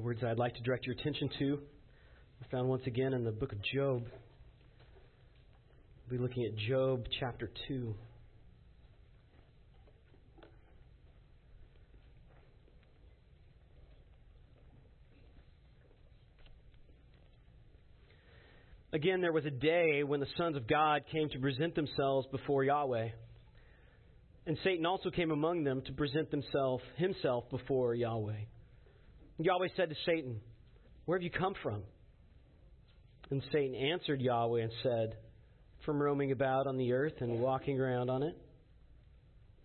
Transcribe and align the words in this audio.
The 0.00 0.06
words 0.06 0.24
I'd 0.24 0.38
like 0.38 0.54
to 0.54 0.62
direct 0.62 0.86
your 0.86 0.94
attention 0.94 1.28
to 1.40 1.58
are 2.40 2.48
found 2.50 2.70
once 2.70 2.84
again 2.86 3.12
in 3.12 3.22
the 3.22 3.30
book 3.30 3.52
of 3.52 3.58
Job. 3.60 4.06
We'll 6.08 6.16
be 6.16 6.22
looking 6.22 6.46
at 6.46 6.56
Job 6.56 7.04
chapter 7.20 7.50
2. 7.68 7.94
Again, 18.94 19.20
there 19.20 19.32
was 19.32 19.44
a 19.44 19.50
day 19.50 20.02
when 20.02 20.20
the 20.20 20.26
sons 20.38 20.56
of 20.56 20.66
God 20.66 21.02
came 21.12 21.28
to 21.28 21.38
present 21.38 21.74
themselves 21.74 22.26
before 22.32 22.64
Yahweh. 22.64 23.08
And 24.46 24.56
Satan 24.64 24.86
also 24.86 25.10
came 25.10 25.30
among 25.30 25.64
them 25.64 25.82
to 25.82 25.92
present 25.92 26.30
himself, 26.30 26.80
himself 26.96 27.50
before 27.50 27.94
Yahweh. 27.94 28.44
Yahweh 29.44 29.68
said 29.76 29.88
to 29.90 29.96
Satan, 30.06 30.40
Where 31.04 31.18
have 31.18 31.22
you 31.22 31.30
come 31.30 31.54
from? 31.62 31.82
And 33.30 33.42
Satan 33.52 33.74
answered 33.74 34.20
Yahweh 34.20 34.62
and 34.62 34.72
said, 34.82 35.16
From 35.84 36.02
roaming 36.02 36.32
about 36.32 36.66
on 36.66 36.76
the 36.76 36.92
earth 36.92 37.14
and 37.20 37.40
walking 37.40 37.80
around 37.80 38.10
on 38.10 38.22
it. 38.22 38.36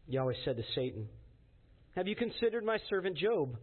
Yahweh 0.08 0.34
said 0.46 0.58
to 0.58 0.64
Satan, 0.76 1.08
Have 1.96 2.08
you 2.08 2.16
considered 2.16 2.64
my 2.64 2.78
servant 2.90 3.18
Job? 3.18 3.58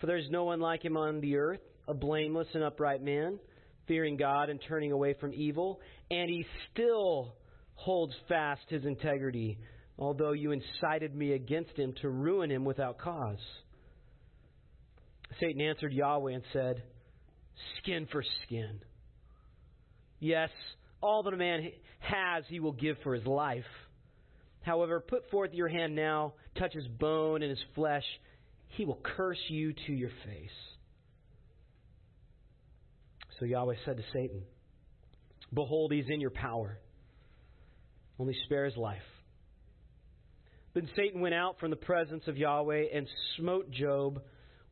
For 0.00 0.06
there 0.06 0.16
is 0.16 0.30
no 0.30 0.44
one 0.44 0.60
like 0.60 0.84
him 0.84 0.96
on 0.96 1.20
the 1.20 1.36
earth, 1.36 1.60
a 1.88 1.94
blameless 1.94 2.48
and 2.54 2.62
upright 2.62 3.02
man 3.02 3.38
fearing 3.86 4.16
God 4.16 4.48
and 4.48 4.60
turning 4.68 4.92
away 4.92 5.14
from 5.20 5.34
evil, 5.34 5.80
and 6.10 6.30
he 6.30 6.46
still 6.72 7.34
holds 7.74 8.14
fast 8.28 8.62
his 8.68 8.84
integrity, 8.84 9.58
although 9.98 10.32
you 10.32 10.52
incited 10.52 11.14
me 11.14 11.32
against 11.32 11.76
him 11.76 11.92
to 12.00 12.08
ruin 12.08 12.50
him 12.50 12.64
without 12.64 12.98
cause. 12.98 13.38
Satan 15.40 15.60
answered 15.60 15.92
Yahweh 15.92 16.32
and 16.32 16.42
said, 16.52 16.82
Skin 17.78 18.08
for 18.10 18.24
skin. 18.44 18.80
Yes, 20.20 20.50
all 21.00 21.22
that 21.24 21.34
a 21.34 21.36
man 21.36 21.70
has 22.00 22.44
he 22.48 22.60
will 22.60 22.72
give 22.72 22.96
for 23.02 23.14
his 23.14 23.26
life. 23.26 23.64
However, 24.62 25.00
put 25.00 25.28
forth 25.30 25.50
your 25.52 25.68
hand 25.68 25.94
now, 25.94 26.34
touch 26.58 26.72
his 26.72 26.86
bone 26.86 27.42
and 27.42 27.50
his 27.50 27.62
flesh, 27.74 28.04
he 28.68 28.84
will 28.84 29.00
curse 29.16 29.40
you 29.48 29.74
to 29.86 29.92
your 29.92 30.10
face. 30.24 30.50
So 33.38 33.44
Yahweh 33.44 33.74
said 33.84 33.96
to 33.96 34.04
Satan, 34.12 34.42
Behold, 35.52 35.92
he's 35.92 36.08
in 36.08 36.20
your 36.20 36.30
power. 36.30 36.78
Only 38.18 38.36
spare 38.44 38.64
his 38.64 38.76
life. 38.76 39.02
Then 40.74 40.88
Satan 40.96 41.20
went 41.20 41.34
out 41.34 41.58
from 41.58 41.70
the 41.70 41.76
presence 41.76 42.22
of 42.28 42.38
Yahweh 42.38 42.84
and 42.94 43.06
smote 43.36 43.70
Job 43.70 44.22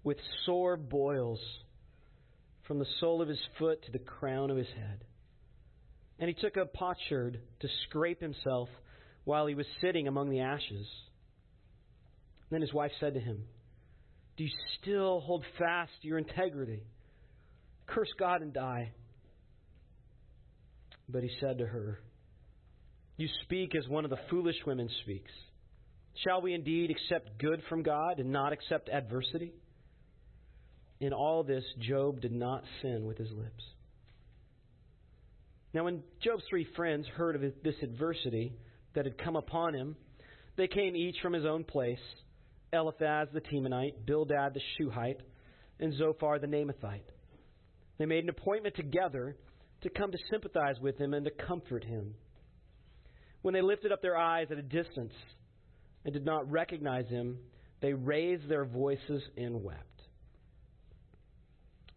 with 0.03 0.19
sore 0.47 0.77
boils 0.77 1.41
from 2.67 2.79
the 2.79 2.87
sole 3.01 3.21
of 3.21 3.29
his 3.29 3.41
foot 3.59 3.85
to 3.85 3.93
the 3.93 3.99
crown 3.99 4.51
of 4.51 4.57
his 4.57 4.69
head. 4.77 5.05
And 6.19 6.29
he 6.29 6.35
took 6.35 6.57
a 6.57 6.67
potsherd 6.67 7.41
to 7.61 7.69
scrape 7.89 8.21
himself 8.21 8.69
while 9.25 9.47
he 9.47 9.55
was 9.55 9.67
sitting 9.81 10.07
among 10.07 10.31
the 10.31 10.41
ashes. 10.41 10.87
Then 12.51 12.61
his 12.61 12.73
wife 12.73 12.93
said 13.01 13.15
to 13.15 13.21
him, 13.21 13.45
Do 14.37 14.45
you 14.45 14.51
still 14.81 15.21
hold 15.21 15.45
fast 15.59 15.93
to 16.03 16.09
your 16.09 16.19
integrity? 16.19 16.83
Curse 17.87 18.13
God 18.19 18.43
and 18.43 18.53
die. 18.53 18.93
But 21.09 21.23
he 21.23 21.31
said 21.41 21.59
to 21.59 21.67
her, 21.67 22.01
You 23.17 23.29
speak 23.45 23.75
as 23.75 23.89
one 23.89 24.05
of 24.05 24.11
the 24.11 24.19
foolish 24.31 24.57
women 24.67 24.89
speaks. 25.03 25.31
Shall 26.25 26.43
we 26.43 26.55
indeed 26.55 26.91
accept 26.91 27.39
good 27.39 27.63
from 27.69 27.83
God 27.83 28.19
and 28.19 28.31
not 28.31 28.53
accept 28.53 28.89
adversity? 28.89 29.55
In 31.01 31.13
all 31.13 31.43
this, 31.43 31.65
Job 31.79 32.21
did 32.21 32.33
not 32.33 32.63
sin 32.83 33.07
with 33.07 33.17
his 33.17 33.31
lips. 33.33 33.65
Now, 35.73 35.85
when 35.85 36.03
Job's 36.23 36.43
three 36.51 36.67
friends 36.77 37.07
heard 37.17 37.37
of 37.37 37.43
this 37.63 37.75
adversity 37.83 38.53
that 38.95 39.07
had 39.07 39.17
come 39.19 39.37
upon 39.37 39.75
him, 39.75 39.97
they 40.57 40.67
came 40.67 40.97
each 40.97 41.17
from 41.23 41.33
his 41.33 41.47
own 41.47 41.65
place 41.65 41.99
Eliphaz 42.73 43.29
the 43.33 43.41
Temanite, 43.41 44.05
Bildad 44.07 44.55
the 44.55 44.61
Shuhite, 44.77 45.21
and 45.79 45.95
Zophar 45.97 46.39
the 46.39 46.47
Naamathite. 46.47 47.03
They 47.99 48.07
made 48.07 48.25
an 48.25 48.31
appointment 48.31 48.77
together 48.77 49.37
to 49.83 49.91
come 49.91 50.13
to 50.13 50.19
sympathize 50.31 50.77
with 50.81 50.99
him 50.99 51.15
and 51.15 51.25
to 51.25 51.31
comfort 51.31 51.85
him. 51.85 52.15
When 53.43 53.55
they 53.55 53.63
lifted 53.63 53.93
up 53.93 54.03
their 54.03 54.17
eyes 54.17 54.49
at 54.51 54.59
a 54.59 54.63
distance 54.63 55.15
and 56.05 56.13
did 56.13 56.25
not 56.25 56.51
recognize 56.51 57.09
him, 57.09 57.39
they 57.81 57.93
raised 57.93 58.49
their 58.49 58.65
voices 58.65 59.23
and 59.37 59.65
wept. 59.65 60.00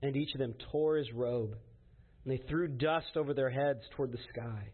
And 0.03 0.15
each 0.15 0.35
of 0.35 0.39
them 0.39 0.53
tore 0.71 0.97
his 0.97 1.11
robe, 1.11 1.55
and 2.23 2.31
they 2.31 2.43
threw 2.47 2.67
dust 2.67 3.15
over 3.15 3.33
their 3.33 3.49
heads 3.49 3.79
toward 3.95 4.11
the 4.11 4.19
sky. 4.31 4.69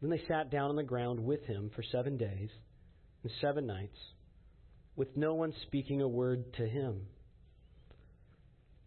Then 0.00 0.10
they 0.10 0.22
sat 0.26 0.50
down 0.50 0.70
on 0.70 0.76
the 0.76 0.82
ground 0.82 1.20
with 1.20 1.44
him 1.44 1.70
for 1.76 1.84
seven 1.92 2.16
days 2.16 2.50
and 3.22 3.32
seven 3.40 3.66
nights, 3.68 3.96
with 4.96 5.16
no 5.16 5.34
one 5.34 5.52
speaking 5.62 6.02
a 6.02 6.08
word 6.08 6.52
to 6.54 6.66
him 6.66 7.02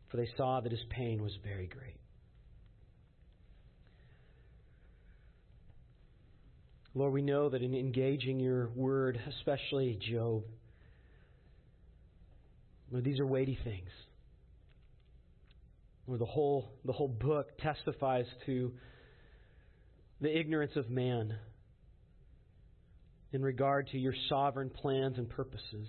for 0.10 0.18
they 0.18 0.28
saw 0.36 0.60
that 0.60 0.72
his 0.72 0.84
pain 0.90 1.22
was 1.22 1.32
very 1.44 1.68
great. 1.68 1.96
Lord, 6.96 7.14
we 7.14 7.22
know 7.22 7.50
that 7.50 7.62
in 7.62 7.76
engaging 7.76 8.40
your 8.40 8.70
word, 8.70 9.20
especially 9.38 10.00
Job, 10.12 10.44
Lord, 12.92 13.04
these 13.04 13.20
are 13.20 13.28
weighty 13.28 13.58
things. 13.64 13.90
Lord, 16.10 16.20
the 16.20 16.26
whole, 16.26 16.68
the 16.86 16.92
whole 16.92 17.08
book 17.08 17.56
testifies 17.60 18.26
to 18.48 18.74
the 20.20 20.36
ignorance 20.36 20.76
of 20.76 20.90
man 20.90 21.36
in 23.32 23.44
regard 23.44 23.90
to 23.90 24.00
your 24.00 24.16
sovereign 24.28 24.72
plans 24.72 25.20
and 25.20 25.30
purposes. 25.30 25.88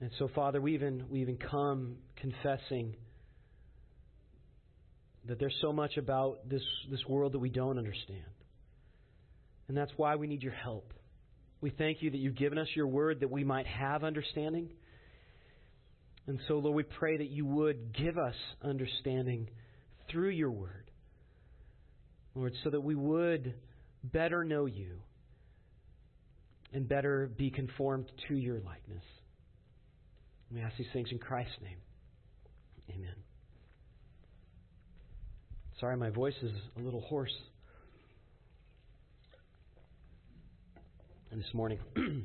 And 0.00 0.12
so, 0.20 0.30
Father, 0.32 0.60
we 0.60 0.74
even, 0.74 1.06
we 1.10 1.22
even 1.22 1.38
come 1.38 1.96
confessing 2.20 2.94
that 5.26 5.40
there's 5.40 5.56
so 5.60 5.72
much 5.72 5.96
about 5.96 6.48
this, 6.48 6.62
this 6.88 7.04
world 7.08 7.32
that 7.32 7.40
we 7.40 7.50
don't 7.50 7.78
understand. 7.78 8.22
And 9.66 9.76
that's 9.76 9.92
why 9.96 10.14
we 10.14 10.28
need 10.28 10.44
your 10.44 10.52
help. 10.52 10.94
We 11.60 11.70
thank 11.70 12.00
you 12.00 12.12
that 12.12 12.16
you've 12.16 12.36
given 12.36 12.58
us 12.58 12.68
your 12.76 12.86
word 12.86 13.20
that 13.20 13.30
we 13.30 13.42
might 13.42 13.66
have 13.66 14.04
understanding. 14.04 14.70
And 16.26 16.38
so, 16.46 16.54
Lord, 16.54 16.76
we 16.76 16.82
pray 16.82 17.16
that 17.16 17.28
you 17.30 17.46
would 17.46 17.92
give 17.94 18.16
us 18.18 18.34
understanding 18.62 19.48
through 20.10 20.30
your 20.30 20.50
word. 20.50 20.90
Lord, 22.34 22.52
so 22.62 22.70
that 22.70 22.80
we 22.80 22.94
would 22.94 23.54
better 24.04 24.44
know 24.44 24.66
you 24.66 25.00
and 26.72 26.88
better 26.88 27.28
be 27.36 27.50
conformed 27.50 28.06
to 28.28 28.36
your 28.36 28.60
likeness. 28.60 29.04
We 30.52 30.60
ask 30.60 30.76
these 30.76 30.86
things 30.92 31.08
in 31.10 31.18
Christ's 31.18 31.54
name. 31.62 31.78
Amen. 32.90 33.14
Sorry, 35.80 35.96
my 35.96 36.10
voice 36.10 36.34
is 36.42 36.52
a 36.76 36.80
little 36.80 37.00
hoarse 37.00 37.34
And 41.32 41.40
this 41.40 41.54
morning. 41.54 41.78
in 41.96 42.24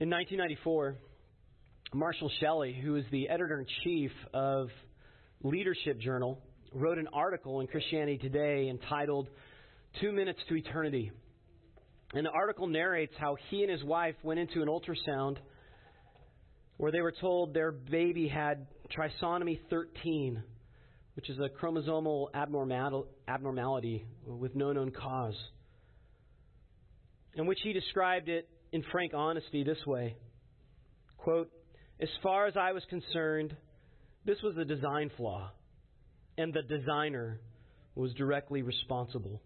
1994, 0.00 0.96
Marshall 1.94 2.30
Shelley, 2.40 2.72
who 2.82 2.96
is 2.96 3.04
the 3.10 3.28
editor 3.28 3.60
in 3.60 3.66
chief 3.84 4.10
of 4.34 4.68
Leadership 5.42 6.00
Journal, 6.00 6.42
wrote 6.72 6.98
an 6.98 7.08
article 7.12 7.60
in 7.60 7.68
Christianity 7.68 8.18
Today 8.18 8.68
entitled 8.68 9.28
Two 10.00 10.10
Minutes 10.10 10.40
to 10.48 10.56
Eternity. 10.56 11.12
And 12.12 12.26
the 12.26 12.30
article 12.30 12.66
narrates 12.66 13.12
how 13.18 13.36
he 13.50 13.62
and 13.62 13.70
his 13.70 13.84
wife 13.84 14.16
went 14.24 14.40
into 14.40 14.62
an 14.62 14.68
ultrasound 14.68 15.36
where 16.76 16.90
they 16.90 17.00
were 17.00 17.14
told 17.20 17.54
their 17.54 17.72
baby 17.72 18.26
had 18.26 18.66
trisomy 18.96 19.60
13, 19.70 20.42
which 21.14 21.30
is 21.30 21.38
a 21.38 21.48
chromosomal 21.48 22.26
abnormality 22.34 24.04
with 24.26 24.54
no 24.56 24.72
known 24.72 24.90
cause, 24.90 25.36
in 27.34 27.46
which 27.46 27.58
he 27.62 27.72
described 27.72 28.28
it 28.28 28.48
in 28.72 28.82
frank 28.90 29.14
honesty 29.14 29.62
this 29.62 29.86
way 29.86 30.16
quote, 31.26 31.50
As 32.00 32.08
far 32.22 32.46
as 32.46 32.54
I 32.56 32.72
was 32.72 32.82
concerned, 32.90 33.56
this 34.24 34.36
was 34.42 34.56
a 34.58 34.64
design 34.64 35.10
flaw, 35.16 35.50
and 36.36 36.52
the 36.52 36.62
designer 36.62 37.40
was 37.94 38.12
directly 38.14 38.62
responsible. 38.62 39.40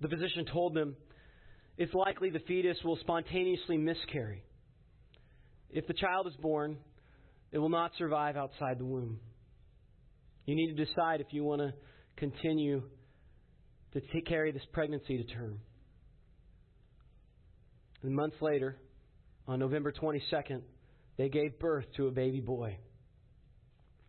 The 0.00 0.08
physician 0.08 0.46
told 0.50 0.74
them, 0.74 0.96
It's 1.76 1.92
likely 1.92 2.30
the 2.30 2.40
fetus 2.40 2.78
will 2.84 2.96
spontaneously 2.96 3.76
miscarry. 3.76 4.42
If 5.70 5.86
the 5.86 5.94
child 5.94 6.26
is 6.28 6.34
born, 6.40 6.78
it 7.52 7.58
will 7.58 7.68
not 7.68 7.92
survive 7.98 8.36
outside 8.36 8.78
the 8.78 8.84
womb. 8.84 9.20
You 10.46 10.54
need 10.54 10.74
to 10.74 10.84
decide 10.84 11.20
if 11.20 11.26
you 11.30 11.44
want 11.44 11.60
to 11.60 11.74
continue 12.16 12.82
to 13.92 14.00
carry 14.22 14.50
this 14.52 14.62
pregnancy 14.72 15.18
to 15.18 15.34
term. 15.34 15.60
And 18.02 18.14
months 18.14 18.36
later, 18.40 18.76
on 19.46 19.58
November 19.58 19.92
22nd, 19.92 20.62
they 21.16 21.28
gave 21.28 21.58
birth 21.58 21.86
to 21.96 22.08
a 22.08 22.10
baby 22.10 22.40
boy. 22.40 22.78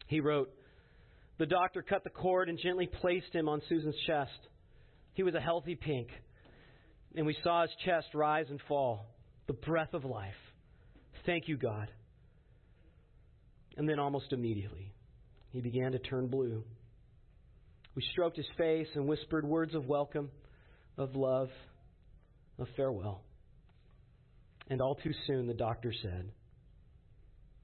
He 0.07 0.19
wrote, 0.19 0.49
The 1.37 1.45
doctor 1.45 1.81
cut 1.81 2.03
the 2.03 2.09
cord 2.09 2.49
and 2.49 2.59
gently 2.59 2.87
placed 2.87 3.33
him 3.33 3.49
on 3.49 3.61
Susan's 3.67 3.95
chest. 4.07 4.31
He 5.13 5.23
was 5.23 5.35
a 5.35 5.39
healthy 5.39 5.75
pink, 5.75 6.09
and 7.15 7.25
we 7.25 7.35
saw 7.43 7.63
his 7.63 7.71
chest 7.85 8.07
rise 8.13 8.47
and 8.49 8.59
fall, 8.67 9.07
the 9.47 9.53
breath 9.53 9.93
of 9.93 10.05
life. 10.05 10.33
Thank 11.25 11.47
you, 11.47 11.57
God. 11.57 11.89
And 13.77 13.89
then 13.89 13.99
almost 13.99 14.31
immediately, 14.31 14.93
he 15.49 15.61
began 15.61 15.91
to 15.93 15.99
turn 15.99 16.27
blue. 16.27 16.63
We 17.95 18.03
stroked 18.11 18.37
his 18.37 18.45
face 18.57 18.87
and 18.95 19.07
whispered 19.07 19.45
words 19.45 19.73
of 19.73 19.85
welcome, 19.85 20.29
of 20.97 21.15
love, 21.15 21.49
of 22.59 22.67
farewell. 22.75 23.21
And 24.69 24.81
all 24.81 24.95
too 24.95 25.13
soon, 25.27 25.47
the 25.47 25.53
doctor 25.53 25.93
said, 26.01 26.31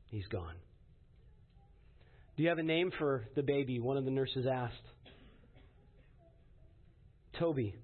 He's 0.05 0.27
gone. 0.27 0.55
Do 2.35 2.43
you 2.43 2.49
have 2.49 2.57
a 2.57 2.63
name 2.63 2.91
for 2.97 3.25
the 3.35 3.43
baby? 3.43 3.79
One 3.79 3.97
of 3.97 4.05
the 4.05 4.11
nurses 4.11 4.45
asked. 4.51 4.75
Toby, 7.39 7.75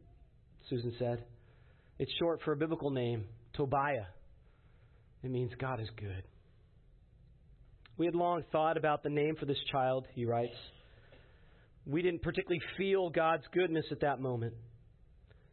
Susan 0.70 0.94
said. 1.00 1.24
It's 2.00 2.12
short 2.20 2.42
for 2.44 2.52
a 2.52 2.56
biblical 2.56 2.92
name, 2.92 3.26
Tobiah. 3.54 4.06
It 5.24 5.32
means 5.32 5.52
God 5.60 5.80
is 5.80 5.90
good. 5.98 6.24
We 7.98 8.06
had 8.06 8.14
long 8.14 8.44
thought 8.52 8.78
about 8.78 9.02
the 9.02 9.10
name 9.10 9.36
for 9.40 9.46
this 9.46 9.58
child, 9.72 10.06
he 10.14 10.26
writes. 10.26 10.56
We 11.86 12.02
didn't 12.02 12.22
particularly 12.22 12.62
feel 12.78 13.10
God's 13.10 13.46
goodness 13.54 13.86
at 13.92 14.02
that 14.02 14.20
moment. 14.20 14.54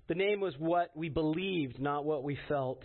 The 0.08 0.14
name 0.14 0.40
was 0.40 0.52
what 0.58 0.90
we 0.94 1.08
believed, 1.08 1.80
not 1.80 2.04
what 2.04 2.22
we 2.22 2.36
felt. 2.48 2.82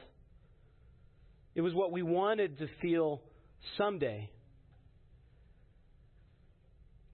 It 1.55 1.61
was 1.61 1.73
what 1.73 1.91
we 1.91 2.03
wanted 2.03 2.59
to 2.59 2.67
feel 2.81 3.21
someday. 3.77 4.29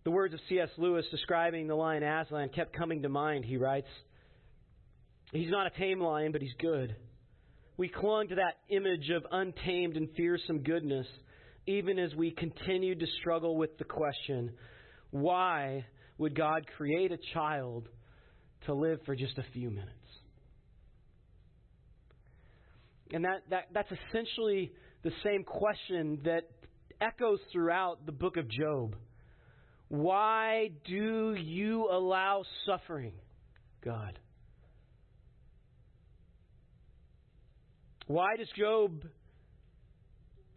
The 0.03 0.11
words 0.11 0.33
of 0.33 0.39
C.S. 0.49 0.69
Lewis 0.77 1.05
describing 1.09 1.67
the 1.67 1.75
lion 1.75 2.03
Aslan 2.03 2.49
kept 2.49 2.77
coming 2.77 3.01
to 3.01 3.09
mind, 3.09 3.43
he 3.43 3.57
writes. 3.57 3.87
He's 5.31 5.49
not 5.49 5.67
a 5.67 5.79
tame 5.79 5.99
lion, 5.99 6.31
but 6.31 6.41
he's 6.41 6.53
good. 6.59 6.95
We 7.77 7.89
clung 7.89 8.29
to 8.29 8.35
that 8.35 8.57
image 8.69 9.09
of 9.09 9.25
untamed 9.31 9.97
and 9.97 10.09
fearsome 10.15 10.59
goodness, 10.59 11.07
even 11.65 11.97
as 11.97 12.13
we 12.13 12.31
continued 12.31 12.99
to 12.99 13.07
struggle 13.19 13.57
with 13.57 13.77
the 13.77 13.83
question 13.83 14.51
why 15.11 15.85
would 16.17 16.35
God 16.35 16.65
create 16.77 17.11
a 17.11 17.17
child 17.33 17.87
to 18.65 18.73
live 18.73 18.99
for 19.05 19.15
just 19.15 19.37
a 19.37 19.45
few 19.53 19.69
minutes? 19.69 19.91
And 23.13 23.23
that, 23.25 23.43
that, 23.49 23.67
that's 23.73 23.89
essentially 24.09 24.71
the 25.03 25.11
same 25.23 25.43
question 25.43 26.19
that 26.25 26.49
echoes 26.99 27.39
throughout 27.51 28.05
the 28.05 28.11
book 28.11 28.37
of 28.37 28.49
Job. 28.49 28.95
Why 29.89 30.71
do 30.87 31.35
you 31.35 31.87
allow 31.91 32.43
suffering, 32.65 33.13
God? 33.83 34.17
Why 38.07 38.35
does 38.37 38.47
Job 38.57 39.03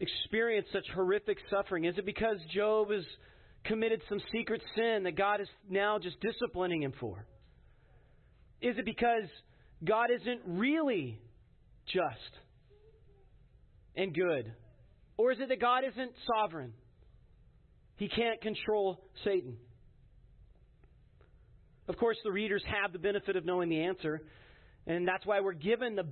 experience 0.01 0.67
such 0.73 0.87
horrific 0.95 1.39
suffering? 1.51 1.85
Is 1.85 1.97
it 1.99 2.07
because 2.07 2.37
Job 2.55 2.91
has 2.91 3.05
committed 3.65 4.01
some 4.09 4.21
secret 4.33 4.63
sin 4.75 5.03
that 5.05 5.17
God 5.17 5.41
is 5.41 5.49
now 5.69 5.99
just 5.99 6.17
disciplining 6.21 6.83
him 6.83 6.93
for? 6.99 7.27
Is 8.61 8.77
it 8.79 8.85
because 8.85 9.29
God 9.85 10.09
isn't 10.21 10.41
really 10.47 11.21
just 11.93 12.39
and 13.97 14.15
good? 14.15 14.53
Or 15.17 15.33
is 15.33 15.39
it 15.41 15.49
that 15.49 15.61
God 15.61 15.83
isn't 15.85 16.13
sovereign? 16.27 16.73
He 17.97 18.09
can't 18.09 18.41
control 18.41 19.01
Satan. 19.25 19.57
Of 21.89 21.97
course, 21.97 22.17
the 22.23 22.31
readers 22.31 22.63
have 22.67 22.93
the 22.93 22.99
benefit 22.99 23.35
of 23.35 23.45
knowing 23.45 23.69
the 23.69 23.83
answer, 23.83 24.21
and 24.87 25.09
that's 25.09 25.27
why 25.27 25.41
we're 25.41 25.55
given 25.55 25.97
the, 25.97 26.07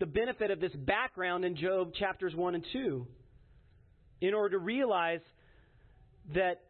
the 0.00 0.06
benefit 0.06 0.50
of 0.50 0.60
this 0.60 0.72
background 0.74 1.44
in 1.44 1.56
Job 1.56 1.92
chapters 1.94 2.34
1 2.34 2.54
and 2.54 2.66
2 2.72 3.06
in 4.22 4.34
order 4.34 4.56
to 4.56 4.58
realize 4.58 5.20
that 6.34 6.62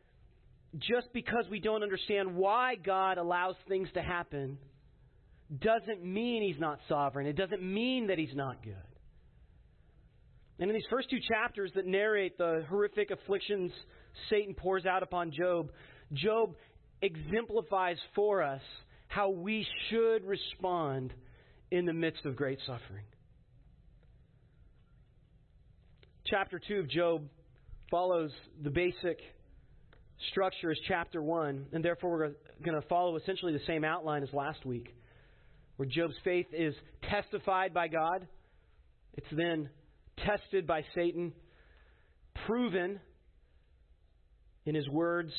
just 0.79 1.13
because 1.13 1.45
we 1.51 1.61
don't 1.61 1.83
understand 1.83 2.35
why 2.37 2.75
God 2.75 3.19
allows 3.19 3.55
things 3.69 3.89
to 3.95 4.03
happen 4.03 4.59
doesn't 5.59 6.05
mean 6.05 6.43
He's 6.43 6.61
not 6.61 6.79
sovereign. 6.89 7.27
It 7.27 7.37
doesn't 7.37 7.63
mean 7.63 8.09
that 8.09 8.19
He's 8.19 8.35
not 8.35 8.63
good. 8.63 8.75
And 10.59 10.71
in 10.71 10.75
these 10.75 10.85
first 10.91 11.09
two 11.09 11.19
chapters 11.27 11.71
that 11.75 11.87
narrate 11.87 12.37
the 12.37 12.65
horrific 12.69 13.11
afflictions 13.11 13.73
Satan 14.29 14.55
pours 14.55 14.85
out 14.85 15.03
upon 15.03 15.33
Job, 15.33 15.71
Job 16.13 16.55
exemplifies 17.03 17.97
for 18.15 18.43
us 18.43 18.61
how 19.09 19.31
we 19.31 19.67
should 19.89 20.25
respond 20.25 21.13
in 21.71 21.87
the 21.87 21.93
midst 21.93 22.27
of 22.27 22.37
great 22.37 22.59
suffering. 22.67 23.05
Chapter 26.27 26.61
2 26.69 26.81
of 26.81 26.89
Job 26.89 27.29
follows 27.91 28.31
the 28.63 28.71
basic 28.71 29.19
structure 30.31 30.71
as 30.71 30.79
chapter 30.87 31.23
1, 31.23 31.67
and 31.73 31.85
therefore 31.85 32.11
we're 32.11 32.33
going 32.65 32.81
to 32.81 32.87
follow 32.89 33.17
essentially 33.17 33.53
the 33.53 33.65
same 33.67 33.85
outline 33.85 34.23
as 34.23 34.33
last 34.33 34.65
week, 34.65 34.95
where 35.81 35.89
Job's 35.89 36.17
faith 36.25 36.49
is 36.53 36.75
testified 37.09 37.73
by 37.73 37.89
God. 37.89 38.29
It's 39.15 39.27
then 39.33 39.71
tested 40.27 40.67
by 40.67 40.85
Satan, 40.95 41.33
proven 42.45 43.01
in 44.67 44.75
his 44.75 44.87
words, 44.91 45.33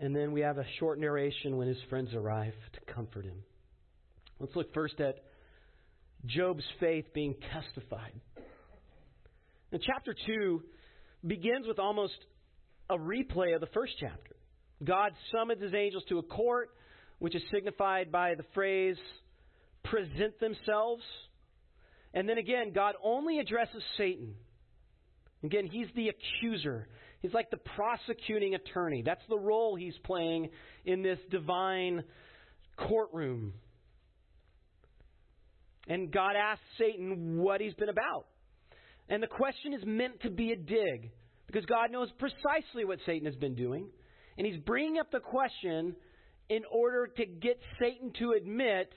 and 0.00 0.16
then 0.16 0.32
we 0.32 0.40
have 0.40 0.56
a 0.56 0.64
short 0.80 0.98
narration 0.98 1.58
when 1.58 1.68
his 1.68 1.76
friends 1.90 2.14
arrive 2.14 2.54
to 2.72 2.94
comfort 2.94 3.26
him. 3.26 3.42
Let's 4.40 4.56
look 4.56 4.72
first 4.72 4.98
at 5.00 5.16
Job's 6.24 6.64
faith 6.80 7.04
being 7.12 7.34
testified. 7.52 8.18
And 9.70 9.82
chapter 9.82 10.16
2 10.26 10.62
begins 11.26 11.66
with 11.66 11.78
almost 11.78 12.16
a 12.88 12.96
replay 12.96 13.54
of 13.54 13.60
the 13.60 13.68
first 13.74 13.92
chapter. 14.00 14.34
God 14.82 15.12
summons 15.30 15.60
his 15.60 15.74
angels 15.74 16.04
to 16.08 16.20
a 16.20 16.22
court, 16.22 16.70
which 17.22 17.36
is 17.36 17.42
signified 17.54 18.10
by 18.10 18.34
the 18.34 18.42
phrase, 18.52 18.96
present 19.84 20.40
themselves. 20.40 21.04
And 22.12 22.28
then 22.28 22.36
again, 22.36 22.72
God 22.74 22.96
only 23.00 23.38
addresses 23.38 23.80
Satan. 23.96 24.34
Again, 25.44 25.68
he's 25.70 25.86
the 25.94 26.08
accuser. 26.08 26.88
He's 27.20 27.32
like 27.32 27.48
the 27.52 27.58
prosecuting 27.76 28.56
attorney. 28.56 29.04
That's 29.06 29.22
the 29.28 29.38
role 29.38 29.76
he's 29.76 29.94
playing 30.02 30.50
in 30.84 31.04
this 31.04 31.20
divine 31.30 32.02
courtroom. 32.76 33.52
And 35.86 36.10
God 36.10 36.34
asks 36.34 36.64
Satan 36.76 37.38
what 37.38 37.60
he's 37.60 37.74
been 37.74 37.88
about. 37.88 38.26
And 39.08 39.22
the 39.22 39.28
question 39.28 39.74
is 39.74 39.82
meant 39.86 40.22
to 40.22 40.30
be 40.30 40.50
a 40.50 40.56
dig 40.56 41.12
because 41.46 41.66
God 41.66 41.92
knows 41.92 42.08
precisely 42.18 42.84
what 42.84 42.98
Satan 43.06 43.26
has 43.26 43.36
been 43.36 43.54
doing. 43.54 43.86
And 44.36 44.44
he's 44.44 44.58
bringing 44.58 44.98
up 44.98 45.12
the 45.12 45.20
question 45.20 45.94
in 46.48 46.62
order 46.70 47.06
to 47.06 47.26
get 47.26 47.58
Satan 47.80 48.12
to 48.18 48.32
admit 48.32 48.92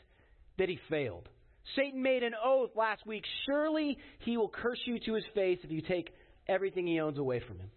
that 0.58 0.70
he 0.70 0.80
failed. 0.90 1.30
Satan 1.76 2.02
made 2.02 2.24
an 2.24 2.34
oath 2.44 2.72
last 2.76 3.06
week 3.06 3.24
surely 3.46 3.98
he 4.20 4.38
will 4.38 4.50
curse 4.50 4.80
you 4.86 5.00
to 5.00 5.14
his 5.14 5.24
face 5.34 5.60
if 5.64 5.72
you 5.72 5.82
take 5.82 6.10
everything 6.48 6.86
he 6.86 7.00
owns 7.00 7.18
away 7.18 7.42
from 7.48 7.58
him. 7.58 7.70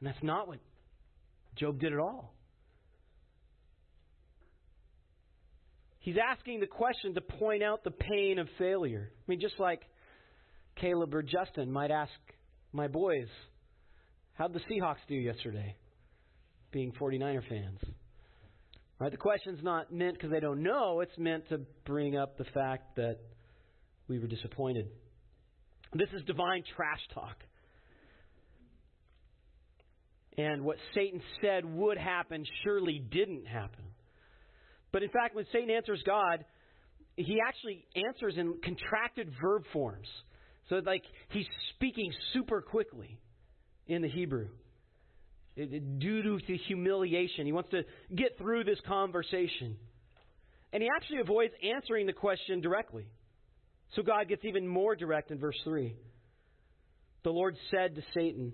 And 0.00 0.08
that's 0.08 0.22
not 0.22 0.48
what 0.48 0.58
Job 1.56 1.78
did 1.78 1.92
at 1.92 1.98
all. 1.98 2.32
He's 5.98 6.16
asking 6.22 6.60
the 6.60 6.66
question 6.66 7.14
to 7.14 7.20
point 7.20 7.62
out 7.62 7.82
the 7.82 7.90
pain 7.90 8.38
of 8.38 8.48
failure. 8.58 9.10
I 9.12 9.22
mean, 9.30 9.40
just 9.40 9.58
like 9.58 9.82
Caleb 10.76 11.14
or 11.14 11.22
Justin 11.22 11.70
might 11.72 11.90
ask 11.90 12.12
my 12.72 12.86
boys, 12.86 13.26
How'd 14.34 14.52
the 14.52 14.60
Seahawks 14.70 14.96
do 15.08 15.14
yesterday? 15.14 15.74
Being 16.70 16.92
49er 16.92 17.48
fans. 17.48 17.80
Right? 18.98 19.10
The 19.10 19.18
question's 19.18 19.62
not 19.62 19.92
meant 19.92 20.14
because 20.14 20.30
they 20.30 20.40
don't 20.40 20.62
know, 20.62 21.00
it's 21.00 21.16
meant 21.18 21.48
to 21.50 21.60
bring 21.84 22.16
up 22.16 22.38
the 22.38 22.46
fact 22.54 22.96
that 22.96 23.18
we 24.08 24.18
were 24.18 24.26
disappointed. 24.26 24.86
This 25.92 26.08
is 26.14 26.22
divine 26.26 26.62
trash 26.74 27.00
talk. 27.14 27.36
And 30.38 30.64
what 30.64 30.76
Satan 30.94 31.20
said 31.40 31.64
would 31.64 31.98
happen 31.98 32.44
surely 32.64 32.98
didn't 33.10 33.46
happen. 33.46 33.84
But 34.92 35.02
in 35.02 35.10
fact, 35.10 35.34
when 35.34 35.46
Satan 35.52 35.70
answers 35.70 36.02
God, 36.04 36.44
he 37.16 37.38
actually 37.46 37.84
answers 37.96 38.34
in 38.36 38.54
contracted 38.62 39.32
verb 39.40 39.64
forms. 39.72 40.08
So, 40.68 40.80
like, 40.84 41.02
he's 41.30 41.46
speaking 41.74 42.12
super 42.32 42.60
quickly 42.60 43.18
in 43.86 44.02
the 44.02 44.08
Hebrew. 44.08 44.48
Due 45.56 46.22
to 46.22 46.38
the 46.46 46.58
humiliation, 46.68 47.46
he 47.46 47.52
wants 47.52 47.70
to 47.70 47.82
get 48.14 48.36
through 48.36 48.64
this 48.64 48.78
conversation. 48.86 49.76
And 50.72 50.82
he 50.82 50.88
actually 50.94 51.20
avoids 51.20 51.54
answering 51.62 52.06
the 52.06 52.12
question 52.12 52.60
directly. 52.60 53.06
So 53.94 54.02
God 54.02 54.28
gets 54.28 54.44
even 54.44 54.68
more 54.68 54.94
direct 54.94 55.30
in 55.30 55.38
verse 55.38 55.56
3. 55.64 55.96
The 57.24 57.30
Lord 57.30 57.56
said 57.70 57.94
to 57.94 58.02
Satan, 58.12 58.52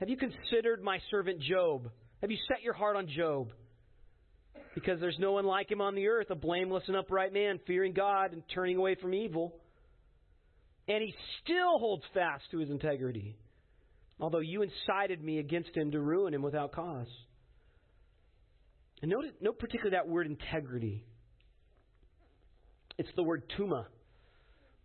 Have 0.00 0.10
you 0.10 0.16
considered 0.16 0.82
my 0.82 0.98
servant 1.10 1.40
Job? 1.40 1.90
Have 2.20 2.30
you 2.30 2.38
set 2.48 2.62
your 2.62 2.74
heart 2.74 2.96
on 2.96 3.08
Job? 3.08 3.52
Because 4.74 5.00
there's 5.00 5.18
no 5.18 5.32
one 5.32 5.46
like 5.46 5.70
him 5.70 5.80
on 5.80 5.94
the 5.94 6.08
earth, 6.08 6.26
a 6.28 6.34
blameless 6.34 6.84
and 6.86 6.96
upright 6.96 7.32
man, 7.32 7.58
fearing 7.66 7.94
God 7.94 8.32
and 8.32 8.42
turning 8.54 8.76
away 8.76 8.94
from 8.94 9.14
evil. 9.14 9.54
And 10.86 11.02
he 11.02 11.14
still 11.42 11.78
holds 11.78 12.04
fast 12.12 12.44
to 12.50 12.58
his 12.58 12.68
integrity, 12.70 13.36
although 14.20 14.40
you 14.40 14.62
incited 14.62 15.22
me 15.22 15.38
against 15.38 15.76
him 15.76 15.90
to 15.92 16.00
ruin 16.00 16.34
him 16.34 16.42
without 16.42 16.72
cause. 16.72 17.08
And 19.02 19.10
note, 19.10 19.24
note 19.40 19.58
particularly 19.58 19.96
that 19.96 20.08
word 20.08 20.26
integrity. 20.26 21.04
It's 22.98 23.10
the 23.14 23.22
word 23.22 23.42
tuma, 23.58 23.86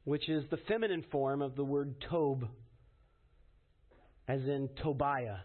which 0.03 0.27
is 0.27 0.43
the 0.49 0.57
feminine 0.67 1.05
form 1.11 1.41
of 1.41 1.55
the 1.55 1.63
word 1.63 1.95
tob, 2.09 2.45
as 4.27 4.41
in 4.41 4.69
Tobiah, 4.83 5.37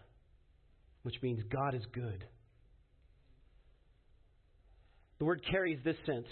which 1.03 1.15
means 1.21 1.41
God 1.49 1.75
is 1.75 1.83
good. 1.93 2.25
The 5.19 5.25
word 5.25 5.41
carries 5.49 5.79
this 5.83 5.95
sense. 6.05 6.27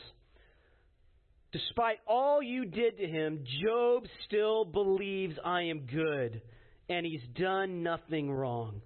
Despite 1.52 2.00
all 2.06 2.44
you 2.44 2.66
did 2.66 2.98
to 2.98 3.08
him, 3.08 3.46
Job 3.64 4.04
still 4.26 4.66
believes 4.66 5.36
I 5.44 5.64
am 5.64 5.88
good, 5.92 6.42
and 6.90 7.06
he's 7.06 7.22
done 7.38 7.84
nothing 7.84 8.32
wrong. 8.32 8.82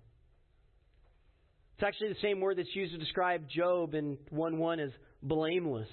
It's 1.76 1.88
actually 1.88 2.10
the 2.10 2.20
same 2.22 2.42
word 2.42 2.58
that's 2.58 2.76
used 2.76 2.92
to 2.94 2.98
describe 2.98 3.50
Job 3.50 3.94
in 3.94 4.18
1 4.30 4.58
1 4.58 4.80
as 4.80 4.90
blameless. 5.24 5.88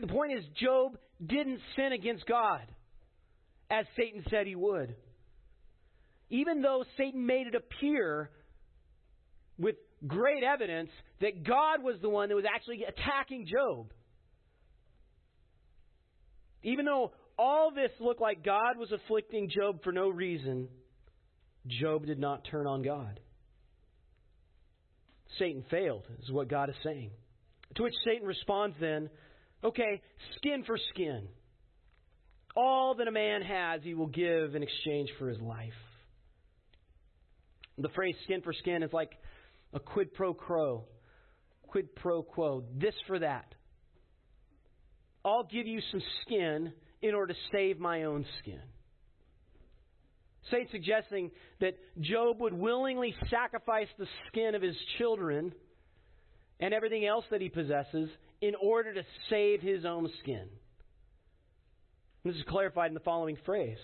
The 0.00 0.06
point 0.06 0.32
is, 0.32 0.44
Job 0.60 0.96
didn't 1.24 1.60
sin 1.76 1.92
against 1.92 2.26
God, 2.26 2.62
as 3.70 3.86
Satan 3.96 4.24
said 4.30 4.46
he 4.46 4.54
would. 4.54 4.94
Even 6.30 6.62
though 6.62 6.84
Satan 6.96 7.26
made 7.26 7.46
it 7.46 7.54
appear 7.54 8.30
with 9.58 9.76
great 10.06 10.42
evidence 10.42 10.90
that 11.20 11.44
God 11.44 11.82
was 11.82 11.96
the 12.02 12.08
one 12.08 12.28
that 12.28 12.34
was 12.34 12.44
actually 12.52 12.84
attacking 12.84 13.46
Job. 13.46 13.92
Even 16.62 16.86
though 16.86 17.12
all 17.38 17.70
this 17.74 17.90
looked 18.00 18.20
like 18.20 18.44
God 18.44 18.78
was 18.78 18.92
afflicting 18.92 19.50
Job 19.50 19.82
for 19.82 19.92
no 19.92 20.08
reason, 20.08 20.68
Job 21.66 22.06
did 22.06 22.18
not 22.18 22.46
turn 22.50 22.66
on 22.66 22.82
God. 22.82 23.20
Satan 25.38 25.64
failed, 25.70 26.06
is 26.22 26.30
what 26.30 26.48
God 26.48 26.68
is 26.68 26.76
saying. 26.84 27.10
To 27.76 27.82
which 27.82 27.94
Satan 28.04 28.26
responds 28.26 28.76
then, 28.80 29.10
okay, 29.64 30.00
skin 30.36 30.62
for 30.64 30.76
skin. 30.92 31.26
All 32.56 32.94
that 32.96 33.08
a 33.08 33.12
man 33.12 33.42
has, 33.42 33.80
he 33.82 33.94
will 33.94 34.06
give 34.06 34.54
in 34.54 34.62
exchange 34.62 35.10
for 35.18 35.28
his 35.28 35.40
life. 35.40 35.72
The 37.78 37.88
phrase 37.88 38.14
skin 38.24 38.42
for 38.42 38.52
skin 38.52 38.84
is 38.84 38.92
like 38.92 39.10
a 39.72 39.80
quid 39.80 40.14
pro 40.14 40.34
quo. 40.34 40.84
Quid 41.66 41.96
pro 41.96 42.22
quo. 42.22 42.62
This 42.78 42.94
for 43.08 43.18
that. 43.18 43.52
I'll 45.24 45.48
give 45.50 45.66
you 45.66 45.80
some 45.90 46.02
skin 46.22 46.72
in 47.04 47.14
order 47.14 47.34
to 47.34 47.38
save 47.52 47.78
my 47.78 48.04
own 48.04 48.24
skin. 48.38 48.60
Satan 50.50 50.68
suggesting 50.72 51.30
that 51.60 51.74
Job 52.00 52.40
would 52.40 52.54
willingly 52.54 53.14
sacrifice 53.30 53.88
the 53.98 54.06
skin 54.28 54.54
of 54.54 54.62
his 54.62 54.76
children 54.96 55.52
and 56.60 56.72
everything 56.72 57.04
else 57.04 57.24
that 57.30 57.42
he 57.42 57.50
possesses 57.50 58.08
in 58.40 58.54
order 58.54 58.94
to 58.94 59.02
save 59.28 59.60
his 59.60 59.84
own 59.84 60.08
skin. 60.22 60.48
This 62.24 62.36
is 62.36 62.42
clarified 62.48 62.88
in 62.88 62.94
the 62.94 63.00
following 63.00 63.36
phrase, 63.44 63.78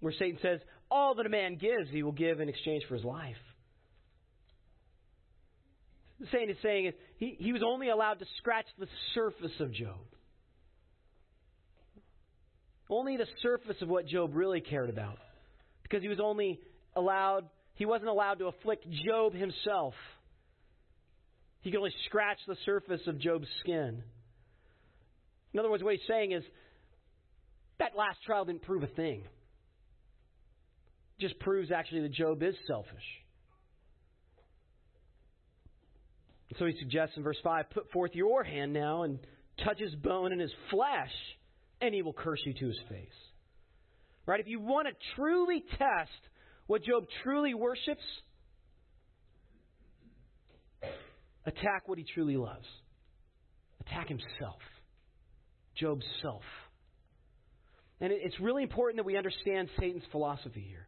where 0.00 0.12
Satan 0.18 0.38
says, 0.42 0.58
All 0.90 1.14
that 1.14 1.26
a 1.26 1.30
man 1.30 1.56
gives, 1.56 1.88
he 1.92 2.02
will 2.02 2.10
give 2.10 2.40
in 2.40 2.48
exchange 2.48 2.82
for 2.88 2.96
his 2.96 3.04
life. 3.04 3.36
Satan 6.32 6.50
is 6.50 6.56
saying 6.62 6.92
he, 7.16 7.36
he 7.38 7.52
was 7.52 7.62
only 7.64 7.90
allowed 7.90 8.18
to 8.18 8.26
scratch 8.38 8.66
the 8.76 8.88
surface 9.14 9.54
of 9.60 9.72
Job. 9.72 10.00
Only 12.90 13.16
the 13.16 13.26
surface 13.40 13.76
of 13.80 13.88
what 13.88 14.06
Job 14.06 14.34
really 14.34 14.60
cared 14.60 14.90
about 14.90 15.18
because 15.82 16.02
he 16.02 16.08
was 16.08 16.18
only 16.20 16.60
allowed, 16.96 17.44
he 17.74 17.86
wasn't 17.86 18.10
allowed 18.10 18.40
to 18.40 18.46
afflict 18.46 18.84
Job 19.06 19.32
himself. 19.32 19.94
He 21.60 21.70
could 21.70 21.78
only 21.78 21.94
scratch 22.06 22.38
the 22.48 22.56
surface 22.64 23.00
of 23.06 23.18
Job's 23.20 23.46
skin. 23.60 24.02
In 25.52 25.60
other 25.60 25.70
words, 25.70 25.84
what 25.84 25.94
he's 25.94 26.06
saying 26.08 26.32
is 26.32 26.42
that 27.78 27.96
last 27.96 28.18
trial 28.24 28.44
didn't 28.44 28.62
prove 28.62 28.82
a 28.82 28.88
thing. 28.88 29.22
It 31.18 31.20
just 31.20 31.38
proves 31.38 31.70
actually 31.70 32.02
that 32.02 32.12
Job 32.12 32.42
is 32.42 32.54
selfish. 32.66 32.90
So 36.58 36.66
he 36.66 36.74
suggests 36.80 37.16
in 37.16 37.22
verse 37.22 37.38
5 37.44 37.70
put 37.70 37.90
forth 37.92 38.10
your 38.14 38.42
hand 38.42 38.72
now 38.72 39.04
and 39.04 39.18
touch 39.64 39.78
his 39.78 39.94
bone 39.94 40.32
and 40.32 40.40
his 40.40 40.52
flesh, 40.70 41.12
and 41.80 41.94
he 41.94 42.02
will 42.02 42.12
curse 42.12 42.40
you 42.44 42.52
to 42.54 42.66
his 42.66 42.78
face. 42.88 43.08
Right? 44.26 44.40
If 44.40 44.46
you 44.46 44.60
want 44.60 44.88
to 44.88 44.94
truly 45.16 45.64
test 45.78 46.10
what 46.66 46.84
Job 46.84 47.04
truly 47.22 47.54
worships, 47.54 48.02
attack 51.44 51.86
what 51.86 51.98
he 51.98 52.04
truly 52.14 52.36
loves. 52.36 52.66
Attack 53.80 54.08
himself. 54.08 54.60
Job's 55.76 56.04
self. 56.22 56.42
And 58.00 58.12
it's 58.12 58.38
really 58.40 58.62
important 58.62 58.96
that 58.96 59.04
we 59.04 59.16
understand 59.16 59.68
Satan's 59.78 60.04
philosophy 60.10 60.64
here. 60.68 60.86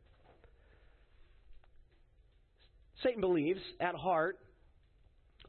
Satan 3.03 3.21
believes, 3.21 3.61
at 3.81 3.95
heart, 3.95 4.39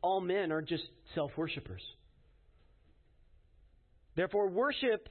all 0.01 0.19
men 0.19 0.51
are 0.51 0.61
just 0.61 0.83
self 1.15 1.31
worshippers. 1.37 1.81
Therefore, 4.15 4.49
worship 4.49 5.07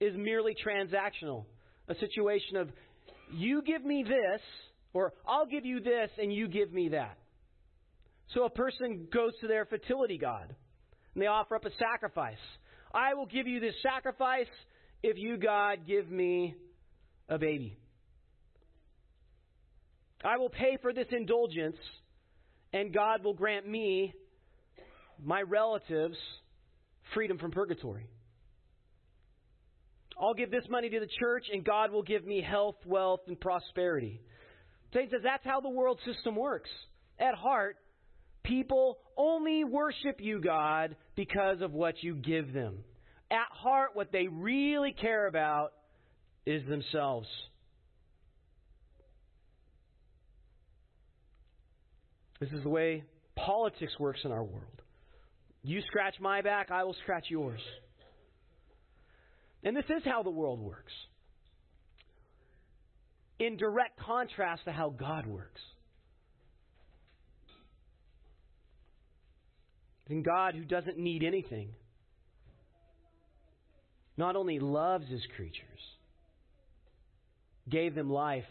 is 0.00 0.14
merely 0.16 0.54
transactional 0.54 1.44
a 1.88 1.94
situation 1.96 2.56
of 2.56 2.68
you 3.32 3.62
give 3.62 3.84
me 3.84 4.04
this, 4.04 4.40
or 4.92 5.12
I'll 5.26 5.46
give 5.46 5.64
you 5.64 5.80
this, 5.80 6.10
and 6.18 6.32
you 6.32 6.48
give 6.48 6.72
me 6.72 6.90
that. 6.90 7.18
So 8.34 8.44
a 8.44 8.50
person 8.50 9.08
goes 9.12 9.32
to 9.40 9.48
their 9.48 9.64
fertility 9.64 10.18
god, 10.18 10.54
and 11.14 11.22
they 11.22 11.26
offer 11.26 11.56
up 11.56 11.64
a 11.64 11.70
sacrifice. 11.78 12.36
I 12.92 13.14
will 13.14 13.26
give 13.26 13.46
you 13.46 13.60
this 13.60 13.74
sacrifice 13.82 14.46
if 15.02 15.16
you, 15.16 15.36
God, 15.36 15.86
give 15.86 16.10
me 16.10 16.56
a 17.28 17.38
baby. 17.38 17.76
I 20.24 20.36
will 20.38 20.50
pay 20.50 20.78
for 20.82 20.92
this 20.92 21.06
indulgence, 21.10 21.76
and 22.72 22.92
God 22.92 23.22
will 23.22 23.34
grant 23.34 23.68
me, 23.68 24.14
my 25.22 25.42
relatives, 25.42 26.16
freedom 27.14 27.38
from 27.38 27.50
purgatory. 27.50 28.08
I'll 30.20 30.34
give 30.34 30.50
this 30.50 30.64
money 30.68 30.88
to 30.90 31.00
the 31.00 31.08
church, 31.20 31.46
and 31.52 31.64
God 31.64 31.92
will 31.92 32.02
give 32.02 32.24
me 32.24 32.40
health, 32.42 32.76
wealth, 32.84 33.20
and 33.28 33.38
prosperity. 33.38 34.20
Satan 34.92 35.10
says 35.10 35.20
that's 35.22 35.44
how 35.44 35.60
the 35.60 35.68
world 35.68 35.98
system 36.04 36.34
works. 36.34 36.70
At 37.18 37.34
heart, 37.34 37.76
people 38.42 38.98
only 39.16 39.64
worship 39.64 40.16
you, 40.20 40.40
God, 40.40 40.96
because 41.14 41.60
of 41.60 41.72
what 41.72 42.02
you 42.02 42.14
give 42.14 42.52
them. 42.52 42.78
At 43.30 43.48
heart, 43.50 43.90
what 43.94 44.10
they 44.10 44.26
really 44.28 44.92
care 44.92 45.26
about 45.26 45.72
is 46.46 46.66
themselves. 46.66 47.28
This 52.40 52.50
is 52.50 52.62
the 52.62 52.68
way 52.68 53.04
politics 53.36 53.92
works 53.98 54.20
in 54.24 54.32
our 54.32 54.44
world. 54.44 54.82
You 55.62 55.82
scratch 55.82 56.14
my 56.20 56.40
back, 56.40 56.70
I 56.70 56.84
will 56.84 56.96
scratch 57.02 57.26
yours. 57.28 57.60
And 59.64 59.76
this 59.76 59.84
is 59.86 60.02
how 60.04 60.22
the 60.22 60.30
world 60.30 60.60
works. 60.60 60.92
In 63.38 63.56
direct 63.56 63.98
contrast 64.00 64.64
to 64.64 64.72
how 64.72 64.90
God 64.90 65.26
works. 65.26 65.60
And 70.08 70.24
God, 70.24 70.54
who 70.54 70.64
doesn't 70.64 70.98
need 70.98 71.22
anything, 71.22 71.70
not 74.16 74.36
only 74.36 74.58
loves 74.58 75.06
his 75.08 75.22
creatures, 75.36 75.80
gave 77.68 77.94
them 77.94 78.10
life 78.10 78.44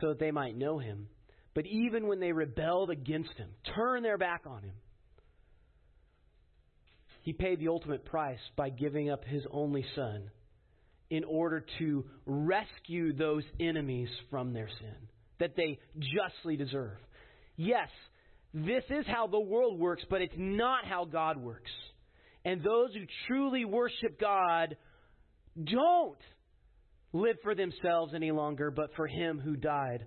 so 0.00 0.08
that 0.08 0.18
they 0.18 0.30
might 0.30 0.56
know 0.56 0.78
him, 0.78 1.08
but 1.54 1.66
even 1.66 2.06
when 2.06 2.18
they 2.18 2.32
rebelled 2.32 2.90
against 2.90 3.34
him, 3.36 3.50
turned 3.74 4.04
their 4.04 4.16
back 4.16 4.42
on 4.46 4.62
him, 4.62 4.74
he 7.22 7.32
paid 7.32 7.60
the 7.60 7.68
ultimate 7.68 8.04
price 8.06 8.40
by 8.56 8.70
giving 8.70 9.10
up 9.10 9.24
his 9.24 9.44
only 9.52 9.84
son 9.94 10.30
in 11.12 11.24
order 11.24 11.62
to 11.78 12.06
rescue 12.24 13.12
those 13.12 13.44
enemies 13.60 14.08
from 14.30 14.54
their 14.54 14.68
sin 14.80 14.94
that 15.38 15.54
they 15.56 15.78
justly 15.98 16.56
deserve. 16.56 16.96
Yes, 17.54 17.90
this 18.54 18.82
is 18.88 19.04
how 19.06 19.26
the 19.26 19.38
world 19.38 19.78
works, 19.78 20.02
but 20.08 20.22
it's 20.22 20.32
not 20.38 20.86
how 20.86 21.04
God 21.04 21.36
works. 21.36 21.70
And 22.46 22.62
those 22.62 22.94
who 22.94 23.04
truly 23.28 23.66
worship 23.66 24.18
God 24.18 24.74
don't 25.62 26.16
live 27.12 27.36
for 27.42 27.54
themselves 27.54 28.14
any 28.14 28.30
longer, 28.30 28.70
but 28.70 28.94
for 28.96 29.06
Him 29.06 29.38
who 29.38 29.54
died 29.54 30.06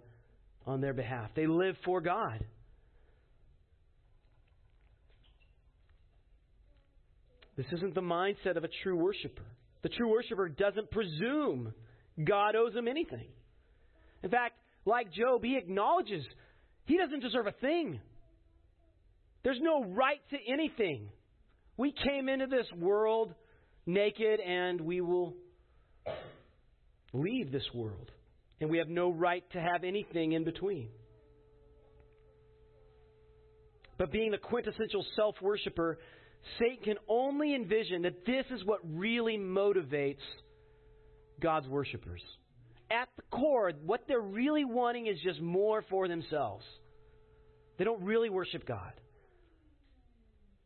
on 0.65 0.81
their 0.81 0.95
behalf. 0.95 1.29
They 1.35 1.45
live 1.45 1.75
for 1.85 2.01
God. 2.01 2.43
This 7.57 7.67
isn't 7.73 7.93
the 7.93 8.01
mindset 8.01 8.57
of 8.57 8.63
a 8.63 8.69
true 8.81 8.97
worshiper. 8.97 9.45
The 9.85 9.89
true 9.89 10.09
worshiper 10.09 10.49
doesn't 10.49 10.89
presume 10.89 11.71
God 12.23 12.55
owes 12.55 12.73
him 12.73 12.87
anything. 12.87 13.27
In 14.23 14.31
fact, 14.31 14.55
like 14.83 15.13
Job, 15.13 15.43
he 15.43 15.57
acknowledges 15.57 16.25
he 16.85 16.97
doesn't 16.97 17.19
deserve 17.19 17.45
a 17.45 17.51
thing. 17.51 17.99
There's 19.43 19.59
no 19.61 19.83
right 19.83 20.21
to 20.31 20.37
anything. 20.51 21.09
We 21.77 21.93
came 22.03 22.29
into 22.29 22.47
this 22.47 22.65
world 22.75 23.35
naked 23.85 24.39
and 24.39 24.81
we 24.81 25.01
will 25.01 25.35
leave 27.13 27.51
this 27.51 27.69
world. 27.71 28.09
And 28.59 28.71
we 28.71 28.79
have 28.79 28.89
no 28.89 29.11
right 29.11 29.43
to 29.51 29.61
have 29.61 29.83
anything 29.83 30.31
in 30.31 30.45
between. 30.45 30.89
But 33.99 34.11
being 34.11 34.31
the 34.31 34.39
quintessential 34.39 35.05
self 35.15 35.35
worshiper, 35.43 35.99
Satan 36.59 36.83
can 36.83 36.97
only 37.07 37.55
envision 37.55 38.03
that 38.03 38.25
this 38.25 38.45
is 38.51 38.63
what 38.65 38.79
really 38.83 39.37
motivates 39.37 40.23
God's 41.41 41.67
worshipers. 41.67 42.21
At 42.91 43.09
the 43.15 43.23
core, 43.31 43.71
what 43.83 44.01
they're 44.07 44.19
really 44.19 44.63
wanting 44.63 45.07
is 45.07 45.17
just 45.23 45.41
more 45.41 45.83
for 45.89 46.07
themselves. 46.07 46.63
They 47.77 47.83
don't 47.83 48.03
really 48.03 48.29
worship 48.29 48.65
God. 48.67 48.93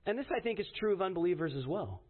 And 0.05 0.17
this, 0.17 0.25
I 0.35 0.41
think, 0.41 0.59
is 0.59 0.65
true 0.79 0.93
of 0.93 1.01
unbelievers 1.01 1.53
as 1.57 1.65
well. 1.65 2.01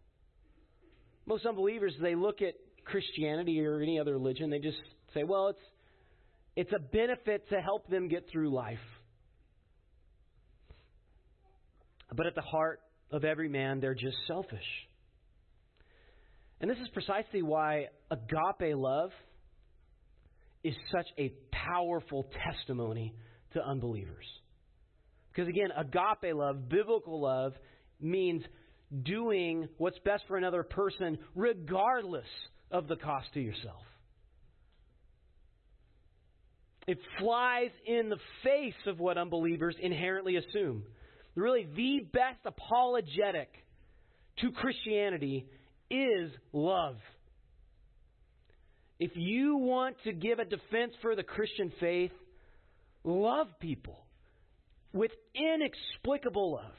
Most 1.25 1.45
unbelievers, 1.45 1.93
they 2.01 2.15
look 2.15 2.41
at 2.41 2.55
Christianity 2.85 3.61
or 3.61 3.81
any 3.81 3.99
other 3.99 4.13
religion, 4.13 4.49
they 4.49 4.59
just 4.59 4.77
say, 5.13 5.23
well, 5.23 5.49
it's, 5.49 5.59
it's 6.55 6.71
a 6.73 6.79
benefit 6.79 7.47
to 7.49 7.61
help 7.61 7.87
them 7.87 8.07
get 8.07 8.27
through 8.31 8.49
life. 8.49 8.79
But 12.15 12.25
at 12.25 12.35
the 12.35 12.41
heart 12.41 12.79
of 13.11 13.23
every 13.23 13.49
man, 13.49 13.79
they're 13.79 13.95
just 13.95 14.17
selfish. 14.27 14.59
And 16.61 16.69
this 16.69 16.77
is 16.77 16.87
precisely 16.89 17.41
why 17.41 17.87
agape 18.11 18.75
love 18.75 19.11
is 20.63 20.75
such 20.91 21.07
a 21.17 21.33
powerful 21.51 22.29
testimony 22.45 23.15
to 23.53 23.63
unbelievers. 23.65 24.25
Because 25.31 25.47
again, 25.47 25.69
agape 25.77 26.35
love, 26.35 26.67
biblical 26.67 27.21
love, 27.21 27.53
means 28.01 28.43
doing 29.03 29.69
what's 29.77 29.99
best 29.99 30.23
for 30.27 30.37
another 30.37 30.63
person 30.63 31.17
regardless 31.35 32.27
of 32.71 32.87
the 32.87 32.95
cost 32.95 33.27
to 33.33 33.39
yourself. 33.39 33.81
It 36.87 36.97
flies 37.19 37.69
in 37.85 38.09
the 38.09 38.17
face 38.43 38.73
of 38.87 38.99
what 38.99 39.17
unbelievers 39.17 39.75
inherently 39.79 40.37
assume. 40.37 40.83
Really, 41.39 41.67
the 41.73 42.05
best 42.11 42.39
apologetic 42.45 43.49
to 44.39 44.51
Christianity 44.51 45.45
is 45.89 46.31
love. 46.51 46.97
If 48.99 49.11
you 49.15 49.55
want 49.55 49.95
to 50.03 50.11
give 50.11 50.39
a 50.39 50.45
defense 50.45 50.91
for 51.01 51.15
the 51.15 51.23
Christian 51.23 51.71
faith, 51.79 52.11
love 53.05 53.47
people 53.61 54.05
with 54.91 55.11
inexplicable 55.33 56.51
love. 56.51 56.75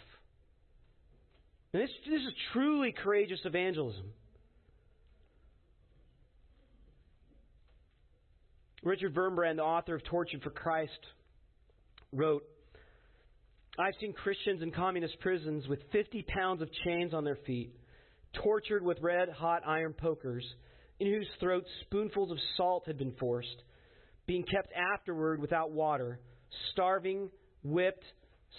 this, 1.72 1.88
this 2.06 2.20
is 2.20 2.32
truly 2.52 2.92
courageous 2.92 3.40
evangelism. 3.44 4.12
Richard 8.82 9.14
Wurmbrand, 9.14 9.56
the 9.56 9.62
author 9.62 9.94
of 9.94 10.04
Tortured 10.04 10.42
for 10.42 10.50
Christ, 10.50 11.00
wrote 12.12 12.44
I've 13.78 13.94
seen 14.00 14.12
Christians 14.12 14.62
in 14.62 14.72
communist 14.72 15.18
prisons 15.20 15.68
with 15.68 15.80
50 15.92 16.24
pounds 16.28 16.60
of 16.60 16.68
chains 16.84 17.14
on 17.14 17.24
their 17.24 17.38
feet, 17.46 17.74
tortured 18.42 18.82
with 18.82 18.98
red 19.00 19.28
hot 19.28 19.62
iron 19.66 19.92
pokers, 19.92 20.44
in 20.98 21.06
whose 21.06 21.28
throats 21.38 21.68
spoonfuls 21.82 22.30
of 22.30 22.38
salt 22.56 22.84
had 22.86 22.98
been 22.98 23.12
forced, 23.18 23.62
being 24.26 24.44
kept 24.44 24.72
afterward 24.72 25.40
without 25.40 25.70
water, 25.70 26.20
starving, 26.72 27.30
whipped, 27.62 28.04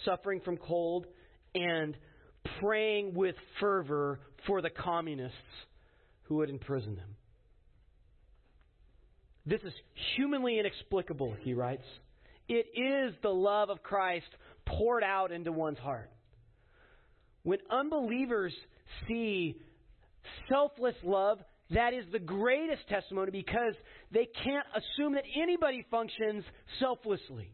suffering 0.06 0.41
from 0.41 0.58
cold, 0.58 1.06
and 1.54 1.95
praying 2.60 3.13
with 3.13 3.36
fervor 3.60 4.19
for 4.47 4.62
the 4.62 4.69
communists 4.69 5.38
who 6.24 6.36
would 6.36 6.50
imprison 6.50 6.95
them. 6.95 7.15
This 9.45 9.62
is 9.62 9.74
humanly 10.15 10.60
inexplicable, 10.60 11.36
he 11.41 11.54
writes. 11.54 11.86
It 12.47 12.67
is 12.76 13.15
the 13.21 13.30
love 13.30 13.69
of 13.69 13.84
Christ 13.84 14.28
poured 14.65 15.04
out 15.04 15.32
into 15.32 15.52
one's 15.52 15.80
heart. 15.80 16.10
When 17.43 17.60
unbelievers 17.69 18.54
see 19.08 19.58
selfless 20.50 20.95
love, 21.04 21.39
that 21.71 21.93
is 21.93 22.06
the 22.12 22.19
greatest 22.19 22.88
testimony 22.89 23.32
because 23.32 23.74
they 24.12 24.28
can't 24.43 24.65
assume 24.76 25.13
that 25.13 25.24
anybody 25.41 25.86
functions 25.89 26.43
selflessly. 26.80 27.52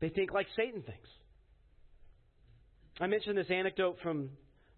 They 0.00 0.08
think 0.08 0.32
like 0.32 0.46
Satan 0.56 0.82
thinks. 0.82 1.08
I 3.00 3.06
mentioned 3.06 3.38
this 3.38 3.50
anecdote 3.50 3.98
from 4.02 4.30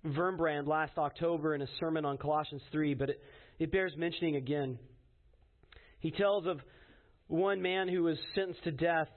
Wurmbrand 0.04 0.66
last 0.66 0.98
October 0.98 1.54
in 1.54 1.62
a 1.62 1.66
sermon 1.80 2.04
on 2.04 2.18
Colossians 2.18 2.62
3, 2.72 2.94
but 2.94 3.10
it, 3.10 3.22
it 3.58 3.72
bears 3.72 3.92
mentioning 3.96 4.36
again. 4.36 4.78
He 6.00 6.10
tells 6.10 6.46
of 6.46 6.60
one 7.28 7.62
man 7.62 7.88
who 7.88 8.02
was 8.02 8.18
sentenced 8.34 8.64
to 8.64 8.72
death. 8.72 9.08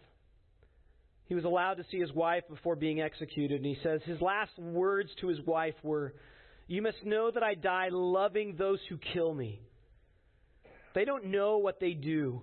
He 1.26 1.36
was 1.36 1.44
allowed 1.44 1.76
to 1.76 1.86
see 1.92 2.00
his 2.00 2.14
wife 2.14 2.44
before 2.50 2.76
being 2.76 3.02
executed, 3.02 3.58
and 3.58 3.66
he 3.66 3.78
says 3.84 4.02
his 4.06 4.22
last 4.22 4.58
words 4.58 5.10
to 5.22 5.28
his 5.28 5.42
wife 5.42 5.76
were, 5.84 6.14
You 6.68 6.82
must 6.82 7.04
know 7.04 7.32
that 7.32 7.44
I 7.44 7.54
die 7.54 7.90
loving 7.92 8.56
those 8.58 8.80
who 8.90 8.98
kill 9.14 9.34
me. 9.34 9.62
They 10.96 11.06
don't 11.06 11.26
know 11.26 11.58
what 11.58 11.80
they 11.80 11.94
do. 11.94 12.42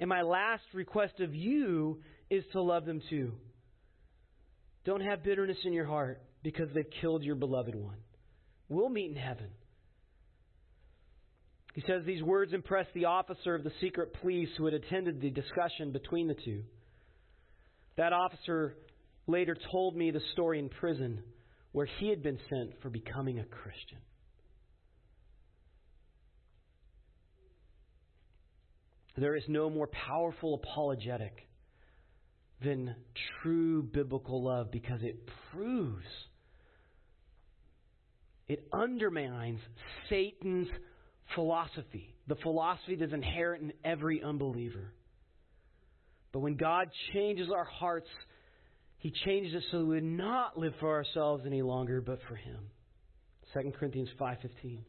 And 0.00 0.08
my 0.08 0.22
last 0.22 0.64
request 0.74 1.20
of 1.20 1.34
you 1.34 2.00
is 2.30 2.44
to 2.52 2.60
love 2.60 2.84
them 2.84 3.00
too. 3.08 3.32
Don't 4.84 5.00
have 5.00 5.22
bitterness 5.22 5.58
in 5.64 5.72
your 5.72 5.86
heart 5.86 6.20
because 6.42 6.68
they've 6.74 6.90
killed 7.00 7.22
your 7.22 7.34
beloved 7.34 7.74
one. 7.74 7.98
We'll 8.68 8.88
meet 8.88 9.10
in 9.10 9.16
heaven. 9.16 9.48
He 11.78 11.84
says 11.86 12.02
these 12.04 12.24
words 12.24 12.54
impressed 12.54 12.92
the 12.92 13.04
officer 13.04 13.54
of 13.54 13.62
the 13.62 13.70
secret 13.80 14.12
police 14.20 14.48
who 14.58 14.64
had 14.64 14.74
attended 14.74 15.20
the 15.20 15.30
discussion 15.30 15.92
between 15.92 16.26
the 16.26 16.34
two. 16.34 16.64
That 17.96 18.12
officer 18.12 18.74
later 19.28 19.56
told 19.70 19.94
me 19.94 20.10
the 20.10 20.20
story 20.32 20.58
in 20.58 20.70
prison 20.70 21.22
where 21.70 21.86
he 22.00 22.08
had 22.08 22.20
been 22.20 22.40
sent 22.50 22.82
for 22.82 22.90
becoming 22.90 23.38
a 23.38 23.44
Christian. 23.44 23.98
There 29.16 29.36
is 29.36 29.44
no 29.46 29.70
more 29.70 29.86
powerful 30.08 30.54
apologetic 30.54 31.46
than 32.60 32.96
true 33.40 33.84
biblical 33.84 34.42
love 34.42 34.72
because 34.72 35.04
it 35.04 35.30
proves, 35.52 36.06
it 38.48 38.66
undermines 38.72 39.60
Satan's 40.10 40.66
philosophy, 41.34 42.14
the 42.26 42.36
philosophy 42.36 42.96
that's 42.96 43.12
inherent 43.12 43.62
in 43.62 43.72
every 43.84 44.22
unbeliever. 44.22 44.92
But 46.32 46.40
when 46.40 46.56
God 46.56 46.88
changes 47.12 47.48
our 47.54 47.64
hearts, 47.64 48.08
He 48.98 49.12
changes 49.24 49.54
us 49.54 49.62
so 49.70 49.78
we 49.78 49.84
would 49.96 50.04
not 50.04 50.58
live 50.58 50.74
for 50.80 50.90
ourselves 50.90 51.44
any 51.46 51.62
longer, 51.62 52.00
but 52.00 52.18
for 52.28 52.36
Him. 52.36 52.58
2 53.54 53.72
Corinthians 53.78 54.10
5.15 54.20 54.80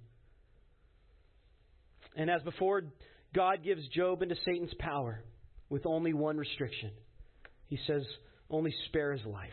And 2.15 2.29
as 2.29 2.41
before, 2.43 2.83
God 3.33 3.63
gives 3.63 3.87
Job 3.89 4.21
into 4.21 4.35
Satan's 4.45 4.73
power 4.79 5.23
with 5.69 5.85
only 5.85 6.13
one 6.13 6.37
restriction. 6.37 6.91
He 7.67 7.77
says, 7.87 8.01
only 8.49 8.73
spare 8.87 9.13
his 9.13 9.25
life. 9.25 9.49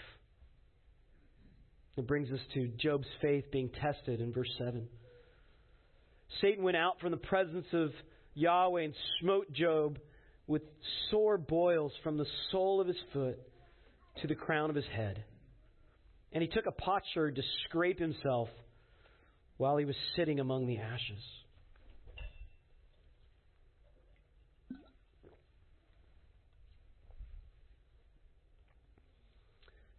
It 1.96 2.06
brings 2.06 2.30
us 2.30 2.40
to 2.54 2.68
Job's 2.78 3.06
faith 3.22 3.44
being 3.52 3.70
tested 3.80 4.20
in 4.20 4.32
verse 4.32 4.50
7. 4.58 4.86
Satan 6.40 6.62
went 6.64 6.76
out 6.76 7.00
from 7.00 7.10
the 7.10 7.16
presence 7.16 7.66
of 7.72 7.90
Yahweh 8.34 8.82
and 8.82 8.94
smote 9.20 9.52
Job 9.52 9.98
with 10.46 10.62
sore 11.10 11.38
boils 11.38 11.92
from 12.02 12.18
the 12.18 12.26
sole 12.50 12.80
of 12.80 12.86
his 12.86 12.96
foot 13.12 13.38
to 14.20 14.26
the 14.26 14.34
crown 14.34 14.70
of 14.70 14.76
his 14.76 14.84
head. 14.86 15.24
And 16.32 16.42
he 16.42 16.48
took 16.48 16.66
a 16.66 16.72
potsherd 16.72 17.36
to 17.36 17.42
scrape 17.64 17.98
himself 17.98 18.48
while 19.56 19.76
he 19.76 19.84
was 19.84 19.96
sitting 20.16 20.38
among 20.38 20.66
the 20.66 20.78
ashes. 20.78 21.22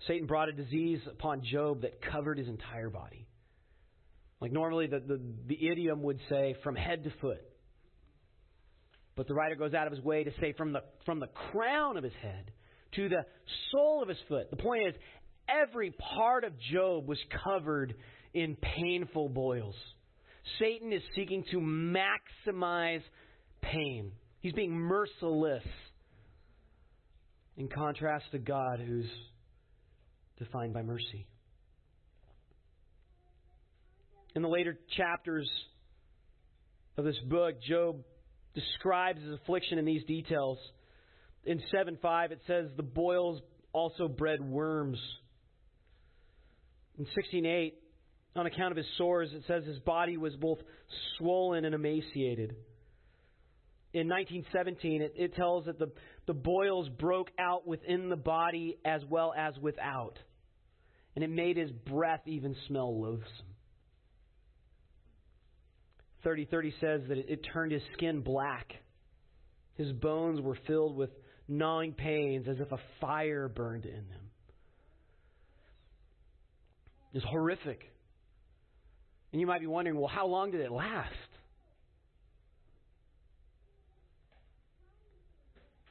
Satan 0.08 0.26
brought 0.26 0.48
a 0.48 0.54
disease 0.54 1.02
upon 1.12 1.44
Job 1.44 1.82
that 1.82 2.02
covered 2.02 2.38
his 2.38 2.48
entire 2.48 2.90
body. 2.90 3.27
Like 4.40 4.52
normally 4.52 4.88
the, 4.88 5.00
the, 5.00 5.20
the 5.48 5.68
idiom 5.68 6.04
would 6.04 6.20
say 6.30 6.56
from 6.64 6.76
head 6.76 7.04
to 7.04 7.12
foot. 7.22 7.42
But 9.16 9.28
the 9.28 9.34
writer 9.34 9.56
goes 9.56 9.74
out 9.74 9.88
of 9.88 9.94
his 9.94 10.04
way 10.04 10.24
to 10.24 10.32
say 10.40 10.54
from 10.54 10.74
the, 10.74 10.82
from 11.06 11.20
the 11.20 11.28
crown 11.52 11.98
of 11.98 12.04
his 12.04 12.14
head 12.22 12.52
to 12.96 13.10
the 13.10 13.26
sole 13.72 14.04
of 14.04 14.10
his 14.10 14.18
foot. 14.28 14.50
The 14.52 14.58
point 14.58 14.88
is, 14.88 14.94
every 15.50 15.92
part 16.16 16.44
of 16.44 16.54
Job 16.72 17.08
was 17.08 17.18
covered 17.44 17.96
in 18.34 18.56
painful 18.56 19.30
boils. 19.30 19.76
Satan 20.60 20.94
is 20.94 21.02
seeking 21.16 21.44
to 21.52 21.58
maximize 21.58 23.02
pain. 23.62 24.12
He's 24.40 24.54
being 24.54 24.72
merciless 24.72 25.64
in 27.58 27.68
contrast 27.68 28.26
to 28.32 28.38
God, 28.38 28.80
who's 28.80 29.10
defined 30.38 30.74
by 30.74 30.84
mercy. 30.84 31.26
In 34.36 34.42
the 34.42 34.48
later 34.48 34.78
chapters 34.96 35.50
of 36.98 37.06
this 37.06 37.18
book, 37.28 37.62
Job 37.62 38.04
describes 38.54 39.22
his 39.22 39.34
affliction 39.34 39.78
in 39.78 39.86
these 39.86 40.04
details. 40.06 40.58
In 41.46 41.62
7 41.72 41.98
5, 42.02 42.32
it 42.32 42.42
says, 42.48 42.68
The 42.76 42.84
boils 42.84 43.42
also 43.72 44.08
bred 44.08 44.42
worms. 44.42 45.00
In 46.98 47.06
16.8, 47.06 47.74
on 48.36 48.46
account 48.46 48.72
of 48.72 48.78
his 48.78 48.86
sores, 48.98 49.30
it 49.34 49.44
says 49.48 49.64
his 49.66 49.80
body 49.80 50.18
was 50.18 50.36
both 50.36 50.60
swollen 51.18 51.66
and 51.66 51.74
emaciated. 51.76 52.56
In 53.94 54.08
1917, 54.10 55.02
it, 55.02 55.14
it 55.16 55.36
tells 55.36 55.66
that 55.66 55.80
the, 55.80 55.92
the 56.26 56.34
boils 56.34 56.90
broke 56.90 57.32
out 57.40 57.68
within 57.68 58.10
the 58.10 58.16
body 58.16 58.78
as 58.86 59.02
well 59.10 59.34
as 59.36 59.54
without, 59.60 60.20
and 61.16 61.24
it 61.24 61.30
made 61.30 61.58
his 61.58 61.72
breath 61.72 62.22
even 62.26 62.56
smell 62.68 63.00
loathsome. 63.00 63.57
3030 66.24 66.74
says 66.80 67.02
that 67.10 67.18
it, 67.18 67.26
it 67.30 67.48
turned 67.54 67.72
his 67.72 67.82
skin 67.94 68.22
black. 68.22 68.74
His 69.76 69.92
bones 69.92 70.42
were 70.42 70.58
filled 70.68 70.96
with 70.96 71.12
gnawing 71.48 71.94
pains 71.94 72.48
as 72.48 72.58
if 72.60 72.72
a 72.72 72.80
fire 73.00 73.48
burned 73.48 73.86
in 73.86 73.94
them. 73.94 74.30
It's 77.14 77.26
horrific. 77.26 77.82
And 79.32 79.42
you 79.42 79.48
might 79.48 79.62
be 79.62 79.68
wondering, 79.68 79.98
well, 79.98 80.08
how 80.08 80.28
long 80.28 80.52
did 80.52 80.62
it 80.62 80.72
last? 80.72 81.14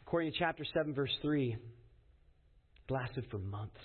According 0.07 0.33
to 0.33 0.39
chapter 0.39 0.65
7, 0.73 0.95
verse 0.95 1.11
3, 1.23 1.53
it 1.53 2.93
lasted 2.93 3.25
for 3.31 3.39
months. 3.39 3.81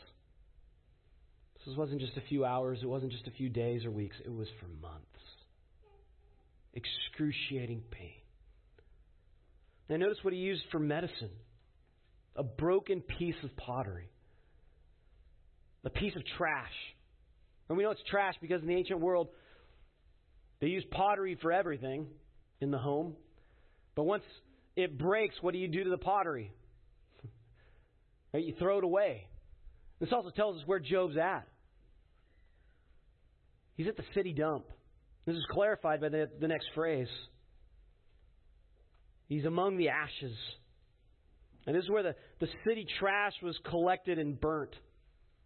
This 1.65 1.75
wasn't 1.75 2.01
just 2.01 2.17
a 2.17 2.21
few 2.21 2.45
hours, 2.45 2.79
it 2.81 2.87
wasn't 2.87 3.11
just 3.11 3.27
a 3.27 3.31
few 3.31 3.49
days 3.49 3.85
or 3.85 3.91
weeks, 3.91 4.15
it 4.23 4.33
was 4.33 4.47
for 4.59 4.67
months. 4.81 5.05
Excruciating 6.73 7.83
pain. 7.91 8.21
Now, 9.89 9.97
notice 9.97 10.19
what 10.21 10.33
he 10.33 10.39
used 10.39 10.63
for 10.71 10.79
medicine 10.79 11.31
a 12.35 12.43
broken 12.43 13.01
piece 13.01 13.35
of 13.43 13.55
pottery, 13.57 14.09
a 15.83 15.89
piece 15.89 16.15
of 16.15 16.23
trash. 16.37 16.71
And 17.67 17.77
we 17.77 17.83
know 17.83 17.91
it's 17.91 18.01
trash 18.09 18.35
because 18.41 18.61
in 18.61 18.67
the 18.67 18.75
ancient 18.75 19.01
world, 19.01 19.27
they 20.61 20.67
used 20.67 20.89
pottery 20.91 21.37
for 21.41 21.51
everything 21.51 22.07
in 22.61 22.71
the 22.71 22.77
home. 22.77 23.15
But 23.95 24.03
once 24.03 24.23
it 24.75 24.97
breaks, 24.97 25.35
what 25.41 25.53
do 25.53 25.59
you 25.59 25.67
do 25.67 25.83
to 25.83 25.89
the 25.89 25.97
pottery? 25.97 26.51
You 28.33 28.55
throw 28.57 28.77
it 28.77 28.85
away. 28.85 29.27
This 29.99 30.13
also 30.13 30.29
tells 30.29 30.55
us 30.55 30.63
where 30.65 30.79
Job's 30.79 31.17
at. 31.17 31.45
He's 33.75 33.87
at 33.87 33.97
the 33.97 34.05
city 34.15 34.31
dump. 34.31 34.65
This 35.25 35.35
is 35.35 35.45
clarified 35.51 36.01
by 36.01 36.09
the, 36.09 36.29
the 36.39 36.47
next 36.47 36.67
phrase. 36.73 37.07
He's 39.27 39.45
among 39.45 39.77
the 39.77 39.89
ashes. 39.89 40.35
And 41.65 41.75
this 41.75 41.83
is 41.83 41.89
where 41.89 42.03
the, 42.03 42.15
the 42.39 42.47
city 42.67 42.85
trash 42.99 43.33
was 43.43 43.57
collected 43.69 44.17
and 44.17 44.39
burnt. 44.39 44.75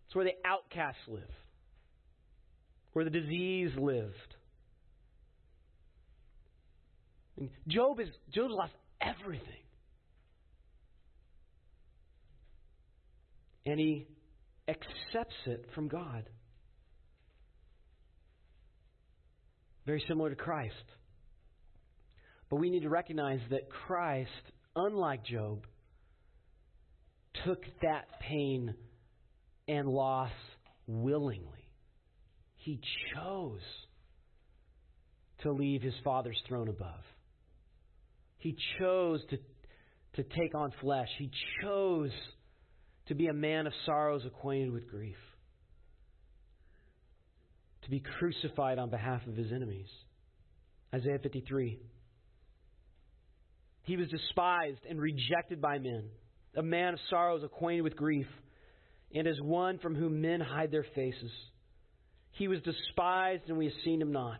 It's 0.07 0.15
where 0.15 0.25
the 0.25 0.35
outcasts 0.45 1.01
live, 1.07 1.29
where 2.93 3.03
the 3.03 3.11
disease 3.11 3.71
lived. 3.77 4.35
And 7.37 7.49
Job 7.67 7.99
is 7.99 8.07
Job's 8.33 8.53
lost 8.53 8.73
everything. 9.01 9.43
And 13.65 13.79
he 13.79 14.07
accepts 14.67 15.35
it 15.47 15.65
from 15.73 15.87
God. 15.87 16.29
Very 19.85 20.03
similar 20.07 20.29
to 20.29 20.35
Christ. 20.35 20.73
But 22.49 22.57
we 22.57 22.69
need 22.69 22.81
to 22.81 22.89
recognize 22.89 23.39
that 23.49 23.69
Christ, 23.69 24.29
unlike 24.75 25.25
Job, 25.25 25.65
took 27.45 27.63
that 27.81 28.05
pain 28.19 28.73
and 29.67 29.87
loss 29.87 30.31
willingly. 30.87 31.69
He 32.57 32.79
chose 33.13 33.61
to 35.43 35.51
leave 35.51 35.81
his 35.81 35.93
Father's 36.03 36.41
throne 36.47 36.67
above. 36.67 37.03
He 38.37 38.55
chose 38.79 39.21
to, 39.29 39.37
to 40.15 40.23
take 40.35 40.55
on 40.55 40.71
flesh. 40.81 41.09
He 41.17 41.29
chose 41.61 42.11
to 43.07 43.15
be 43.15 43.27
a 43.27 43.33
man 43.33 43.67
of 43.67 43.73
sorrows 43.85 44.23
acquainted 44.25 44.71
with 44.71 44.87
grief, 44.87 45.17
to 47.85 47.91
be 47.91 48.01
crucified 48.19 48.77
on 48.77 48.89
behalf 48.89 49.21
of 49.27 49.35
his 49.35 49.51
enemies. 49.51 49.87
Isaiah 50.93 51.19
53. 51.19 51.79
He 53.83 53.97
was 53.97 54.07
despised 54.09 54.79
and 54.89 54.99
rejected 54.99 55.61
by 55.61 55.77
men, 55.77 56.05
a 56.55 56.63
man 56.63 56.93
of 56.93 56.99
sorrows 57.09 57.43
acquainted 57.43 57.83
with 57.83 57.95
grief, 57.95 58.27
and 59.13 59.27
as 59.27 59.39
one 59.39 59.77
from 59.79 59.95
whom 59.95 60.21
men 60.21 60.41
hide 60.41 60.71
their 60.71 60.85
faces. 60.95 61.31
He 62.31 62.47
was 62.47 62.59
despised, 62.61 63.43
and 63.47 63.57
we 63.57 63.65
have 63.65 63.73
seen 63.83 64.01
him 64.01 64.11
not. 64.11 64.39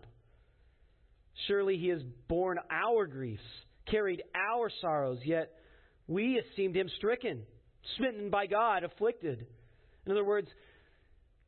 Surely 1.47 1.77
he 1.77 1.89
has 1.89 2.01
borne 2.27 2.57
our 2.71 3.05
griefs 3.05 3.43
carried 3.89 4.23
our 4.33 4.71
sorrows, 4.81 5.19
yet 5.23 5.51
we 6.07 6.39
esteemed 6.39 6.75
him 6.75 6.89
stricken, 6.97 7.43
smitten 7.97 8.29
by 8.29 8.47
God, 8.47 8.83
afflicted. 8.83 9.45
In 10.05 10.11
other 10.11 10.25
words, 10.25 10.47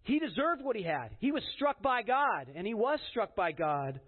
he 0.07 0.19
deserved 0.19 0.63
what 0.63 0.75
he 0.75 0.83
had. 0.83 1.09
He 1.19 1.31
was 1.31 1.43
struck 1.55 1.81
by 1.81 2.01
God, 2.01 2.47
and 2.55 2.65
he 2.65 2.73
was 2.73 2.99
struck 3.11 3.35
by 3.35 3.51
God. 3.51 3.99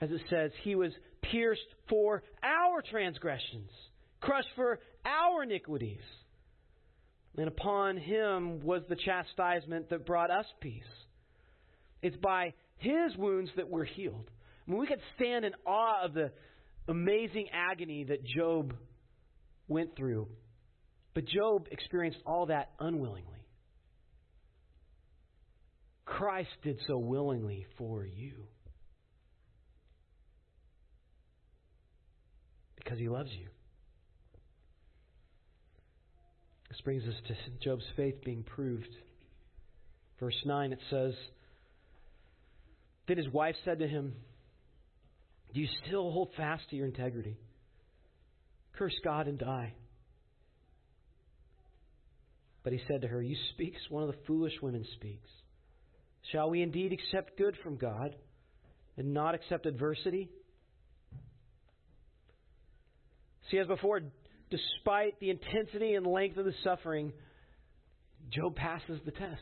As 0.00 0.10
it 0.10 0.20
says, 0.28 0.50
he 0.62 0.74
was 0.74 0.92
pierced 1.22 1.60
for 1.88 2.22
our 2.42 2.82
transgressions, 2.82 3.70
crushed 4.20 4.48
for 4.56 4.80
our 5.04 5.42
iniquities. 5.42 6.02
And 7.38 7.48
upon 7.48 7.96
him 7.96 8.62
was 8.62 8.82
the 8.88 8.96
chastisement 8.96 9.88
that 9.90 10.04
brought 10.04 10.30
us 10.30 10.46
peace. 10.60 10.82
It's 12.02 12.16
by 12.16 12.52
his 12.78 13.16
wounds 13.16 13.50
that 13.56 13.70
we're 13.70 13.84
healed. 13.84 14.30
I 14.66 14.70
mean, 14.70 14.80
we 14.80 14.86
could 14.86 15.00
stand 15.16 15.44
in 15.44 15.52
awe 15.66 16.04
of 16.04 16.12
the, 16.12 16.32
amazing 16.90 17.46
agony 17.52 18.04
that 18.04 18.24
Job 18.24 18.74
went 19.68 19.96
through. 19.96 20.28
But 21.14 21.24
Job 21.26 21.68
experienced 21.70 22.18
all 22.26 22.46
that 22.46 22.70
unwillingly. 22.78 23.39
Christ 26.10 26.50
did 26.62 26.78
so 26.86 26.98
willingly 26.98 27.66
for 27.78 28.04
you. 28.04 28.32
Because 32.76 32.98
he 32.98 33.08
loves 33.08 33.30
you. 33.32 33.46
This 36.68 36.80
brings 36.82 37.04
us 37.04 37.14
to 37.28 37.34
Job's 37.62 37.84
faith 37.96 38.16
being 38.24 38.42
proved. 38.42 38.88
Verse 40.18 40.36
9 40.44 40.72
it 40.72 40.78
says, 40.90 41.14
Then 43.08 43.16
his 43.16 43.28
wife 43.32 43.56
said 43.64 43.78
to 43.78 43.88
him, 43.88 44.14
do 45.52 45.60
you 45.60 45.68
still 45.84 46.10
hold 46.10 46.30
fast 46.36 46.62
to 46.70 46.76
your 46.76 46.86
integrity? 46.86 47.36
Curse 48.76 48.94
God 49.02 49.26
and 49.26 49.38
die. 49.38 49.74
But 52.62 52.72
he 52.72 52.80
said 52.86 53.02
to 53.02 53.08
her, 53.08 53.20
You 53.20 53.36
speak 53.52 53.74
as 53.74 53.90
one 53.90 54.02
of 54.02 54.10
the 54.10 54.18
foolish 54.26 54.52
women 54.62 54.84
speaks. 54.96 55.28
Shall 56.32 56.50
we 56.50 56.62
indeed 56.62 56.92
accept 56.92 57.36
good 57.36 57.56
from 57.62 57.76
God 57.76 58.14
and 58.96 59.14
not 59.14 59.34
accept 59.34 59.66
adversity? 59.66 60.28
See, 63.50 63.58
as 63.58 63.66
before, 63.66 64.00
despite 64.50 65.18
the 65.20 65.30
intensity 65.30 65.94
and 65.94 66.06
length 66.06 66.36
of 66.36 66.44
the 66.44 66.54
suffering, 66.62 67.12
Job 68.30 68.54
passes 68.54 69.00
the 69.04 69.10
test. 69.10 69.40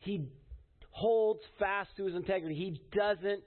He 0.00 0.26
holds 0.90 1.40
fast 1.58 1.90
to 1.96 2.06
his 2.06 2.14
integrity. 2.14 2.54
He 2.56 2.80
doesn't 2.96 3.42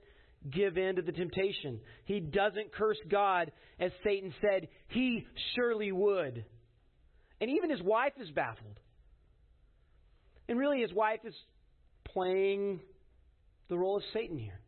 give 0.49 0.77
in 0.77 0.95
to 0.97 1.01
the 1.01 1.11
temptation. 1.11 1.79
He 2.05 2.19
doesn't 2.19 2.73
curse 2.73 2.97
God 3.09 3.51
as 3.79 3.91
Satan 4.03 4.33
said 4.41 4.67
he 4.89 5.25
surely 5.55 5.91
would. 5.91 6.45
And 7.41 7.49
even 7.49 7.69
his 7.69 7.81
wife 7.81 8.13
is 8.21 8.29
baffled. 8.31 8.79
And 10.47 10.59
really, 10.59 10.81
his 10.81 10.93
wife 10.93 11.19
is 11.25 11.33
playing 12.13 12.79
the 13.69 13.77
role 13.77 13.97
of 13.97 14.03
Satan 14.13 14.37
here. 14.37 14.59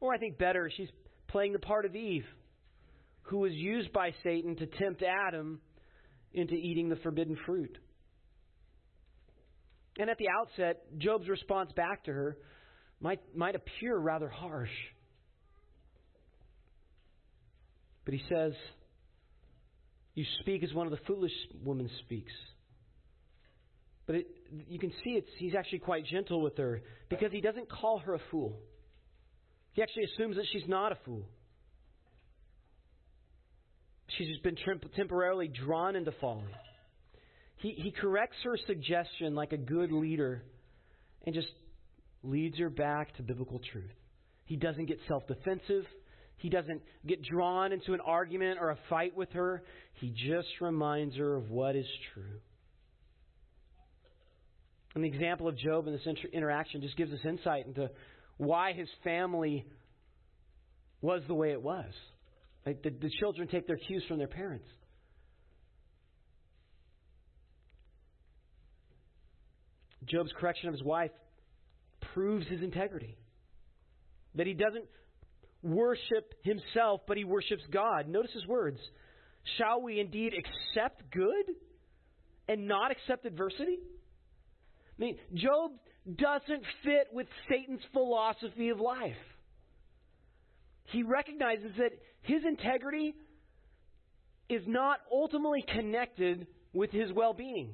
Or 0.00 0.14
I 0.14 0.18
think 0.18 0.38
better, 0.38 0.70
she's 0.76 0.90
playing 1.28 1.52
the 1.52 1.58
part 1.58 1.84
of 1.84 1.96
Eve, 1.96 2.26
who 3.22 3.38
was 3.38 3.52
used 3.52 3.92
by 3.92 4.12
Satan 4.22 4.56
to 4.56 4.66
tempt 4.66 5.02
Adam 5.02 5.60
into 6.32 6.54
eating 6.54 6.88
the 6.88 6.96
forbidden 6.96 7.36
fruit. 7.46 7.78
And 9.98 10.10
at 10.10 10.18
the 10.18 10.28
outset, 10.28 10.82
Job's 10.98 11.28
response 11.28 11.72
back 11.72 12.04
to 12.04 12.12
her 12.12 12.36
might, 13.00 13.20
might 13.34 13.54
appear 13.54 13.96
rather 13.96 14.28
harsh. 14.28 14.70
But 18.04 18.14
he 18.14 18.22
says, 18.28 18.52
You 20.14 20.24
speak 20.40 20.62
as 20.62 20.72
one 20.72 20.86
of 20.86 20.90
the 20.90 21.04
foolish 21.06 21.32
women 21.64 21.90
speaks. 22.04 22.32
But 24.06 24.16
it, 24.16 24.26
you 24.68 24.78
can 24.78 24.90
see 25.02 25.10
it's, 25.10 25.28
he's 25.38 25.54
actually 25.54 25.80
quite 25.80 26.06
gentle 26.06 26.40
with 26.40 26.56
her 26.58 26.82
because 27.08 27.32
he 27.32 27.40
doesn't 27.40 27.68
call 27.68 27.98
her 27.98 28.14
a 28.14 28.20
fool. 28.30 28.56
He 29.72 29.82
actually 29.82 30.04
assumes 30.04 30.36
that 30.36 30.46
she's 30.52 30.66
not 30.68 30.92
a 30.92 30.98
fool. 31.04 31.24
She's 34.16 34.28
just 34.28 34.42
been 34.42 34.56
temporarily 34.94 35.48
drawn 35.48 35.96
into 35.96 36.12
folly. 36.20 36.44
He, 37.56 37.72
he 37.72 37.90
corrects 37.90 38.36
her 38.44 38.56
suggestion 38.66 39.34
like 39.34 39.52
a 39.52 39.56
good 39.56 39.90
leader 39.90 40.42
and 41.24 41.34
just 41.34 41.48
leads 42.22 42.58
her 42.58 42.70
back 42.70 43.14
to 43.16 43.22
biblical 43.22 43.60
truth. 43.72 43.90
He 44.44 44.56
doesn't 44.56 44.86
get 44.86 44.98
self 45.08 45.26
defensive. 45.26 45.84
He 46.38 46.50
doesn't 46.50 46.82
get 47.06 47.22
drawn 47.22 47.72
into 47.72 47.94
an 47.94 48.00
argument 48.00 48.58
or 48.60 48.70
a 48.70 48.78
fight 48.88 49.16
with 49.16 49.32
her. 49.32 49.62
He 49.94 50.10
just 50.10 50.48
reminds 50.60 51.16
her 51.16 51.34
of 51.34 51.50
what 51.50 51.74
is 51.74 51.86
true. 52.12 52.40
And 54.96 55.04
the 55.04 55.08
example 55.08 55.46
of 55.46 55.58
Job 55.58 55.86
in 55.86 55.92
this 55.92 56.06
inter- 56.06 56.28
interaction 56.32 56.80
just 56.80 56.96
gives 56.96 57.12
us 57.12 57.18
insight 57.22 57.66
into 57.66 57.90
why 58.38 58.72
his 58.72 58.88
family 59.04 59.66
was 61.02 61.20
the 61.28 61.34
way 61.34 61.52
it 61.52 61.60
was. 61.60 61.92
Like 62.64 62.82
the, 62.82 62.88
the 62.88 63.10
children 63.20 63.46
take 63.46 63.66
their 63.66 63.76
cues 63.76 64.02
from 64.08 64.16
their 64.16 64.26
parents. 64.26 64.64
Job's 70.06 70.30
correction 70.40 70.68
of 70.68 70.74
his 70.74 70.82
wife 70.82 71.10
proves 72.14 72.46
his 72.48 72.62
integrity. 72.62 73.18
That 74.36 74.46
he 74.46 74.54
doesn't 74.54 74.86
worship 75.62 76.32
himself, 76.42 77.02
but 77.06 77.18
he 77.18 77.24
worships 77.24 77.64
God. 77.70 78.08
Notice 78.08 78.32
his 78.32 78.46
words 78.46 78.78
Shall 79.58 79.82
we 79.82 80.00
indeed 80.00 80.32
accept 80.32 81.02
good 81.12 81.54
and 82.48 82.66
not 82.66 82.92
accept 82.92 83.26
adversity? 83.26 83.78
I 84.98 85.02
mean, 85.02 85.16
Job 85.34 85.72
doesn't 86.06 86.62
fit 86.84 87.08
with 87.12 87.26
Satan's 87.48 87.80
philosophy 87.92 88.70
of 88.70 88.80
life. 88.80 89.12
He 90.84 91.02
recognizes 91.02 91.72
that 91.78 91.90
his 92.22 92.42
integrity 92.44 93.14
is 94.48 94.62
not 94.66 94.98
ultimately 95.12 95.64
connected 95.66 96.46
with 96.72 96.90
his 96.90 97.12
well 97.12 97.34
being. 97.34 97.72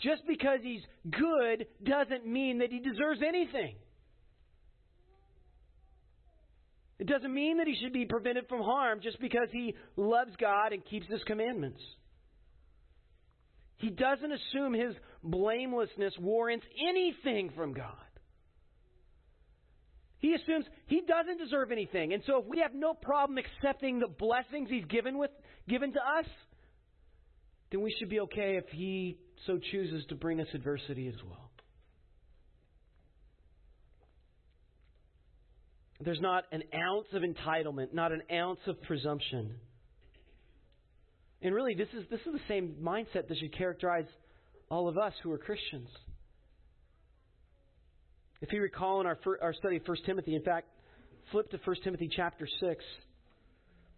Just 0.00 0.22
because 0.26 0.60
he's 0.62 0.80
good 1.10 1.66
doesn't 1.84 2.26
mean 2.26 2.58
that 2.60 2.70
he 2.70 2.80
deserves 2.80 3.20
anything. 3.26 3.74
It 6.98 7.06
doesn't 7.06 7.32
mean 7.32 7.58
that 7.58 7.66
he 7.66 7.76
should 7.82 7.92
be 7.92 8.06
prevented 8.06 8.48
from 8.48 8.62
harm 8.62 9.00
just 9.02 9.20
because 9.20 9.48
he 9.52 9.74
loves 9.96 10.32
God 10.38 10.72
and 10.72 10.84
keeps 10.84 11.06
his 11.06 11.22
commandments. 11.24 11.80
He 13.80 13.88
doesn't 13.88 14.30
assume 14.30 14.74
his 14.74 14.94
blamelessness 15.24 16.12
warrants 16.20 16.66
anything 16.86 17.50
from 17.56 17.72
God. 17.72 17.94
He 20.18 20.34
assumes 20.34 20.66
he 20.86 21.00
doesn't 21.00 21.38
deserve 21.38 21.72
anything. 21.72 22.12
And 22.12 22.22
so 22.26 22.40
if 22.40 22.44
we 22.46 22.58
have 22.58 22.74
no 22.74 22.92
problem 22.92 23.38
accepting 23.38 23.98
the 23.98 24.06
blessings 24.06 24.68
he's 24.68 24.84
given 24.84 25.16
with 25.16 25.30
given 25.66 25.94
to 25.94 25.98
us, 25.98 26.26
then 27.72 27.80
we 27.80 27.94
should 27.98 28.10
be 28.10 28.20
okay 28.20 28.58
if 28.58 28.68
he 28.70 29.16
so 29.46 29.58
chooses 29.72 30.04
to 30.10 30.14
bring 30.14 30.40
us 30.40 30.48
adversity 30.52 31.08
as 31.08 31.14
well. 31.24 31.50
There's 36.02 36.20
not 36.20 36.44
an 36.52 36.64
ounce 36.74 37.06
of 37.14 37.22
entitlement, 37.22 37.94
not 37.94 38.12
an 38.12 38.22
ounce 38.30 38.60
of 38.66 38.82
presumption. 38.82 39.54
And 41.42 41.54
really, 41.54 41.74
this 41.74 41.88
is, 41.96 42.04
this 42.10 42.20
is 42.20 42.32
the 42.32 42.40
same 42.48 42.76
mindset 42.82 43.28
that 43.28 43.38
should 43.38 43.56
characterize 43.56 44.06
all 44.70 44.88
of 44.88 44.98
us 44.98 45.12
who 45.22 45.32
are 45.32 45.38
Christians. 45.38 45.88
If 48.42 48.52
you 48.52 48.60
recall 48.60 49.00
in 49.00 49.06
our, 49.06 49.18
our 49.42 49.54
study 49.54 49.76
of 49.76 49.82
1 49.86 49.96
Timothy, 50.06 50.34
in 50.34 50.42
fact, 50.42 50.68
flip 51.30 51.50
to 51.50 51.58
1 51.64 51.76
Timothy 51.84 52.10
chapter 52.14 52.46
6. 52.60 52.84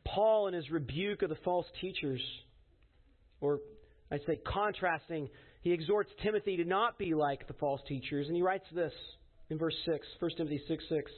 Paul, 0.04 0.48
in 0.48 0.54
his 0.54 0.70
rebuke 0.70 1.22
of 1.22 1.28
the 1.28 1.38
false 1.44 1.66
teachers, 1.80 2.20
or 3.40 3.60
I'd 4.10 4.20
say 4.26 4.40
contrasting, 4.44 5.28
he 5.62 5.72
exhorts 5.72 6.10
Timothy 6.22 6.56
to 6.56 6.64
not 6.64 6.98
be 6.98 7.14
like 7.14 7.46
the 7.46 7.54
false 7.54 7.80
teachers. 7.88 8.26
And 8.26 8.36
he 8.36 8.42
writes 8.42 8.66
this 8.74 8.92
in 9.48 9.58
verse 9.58 9.76
6, 9.86 10.06
1 10.18 10.30
Timothy 10.36 10.60
6 10.68 10.84
6. 10.88 11.10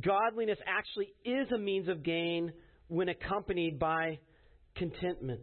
Godliness 0.00 0.58
actually 0.66 1.08
is 1.24 1.50
a 1.52 1.58
means 1.58 1.88
of 1.88 2.02
gain 2.02 2.52
when 2.88 3.08
accompanied 3.08 3.78
by 3.78 4.18
contentment. 4.74 5.40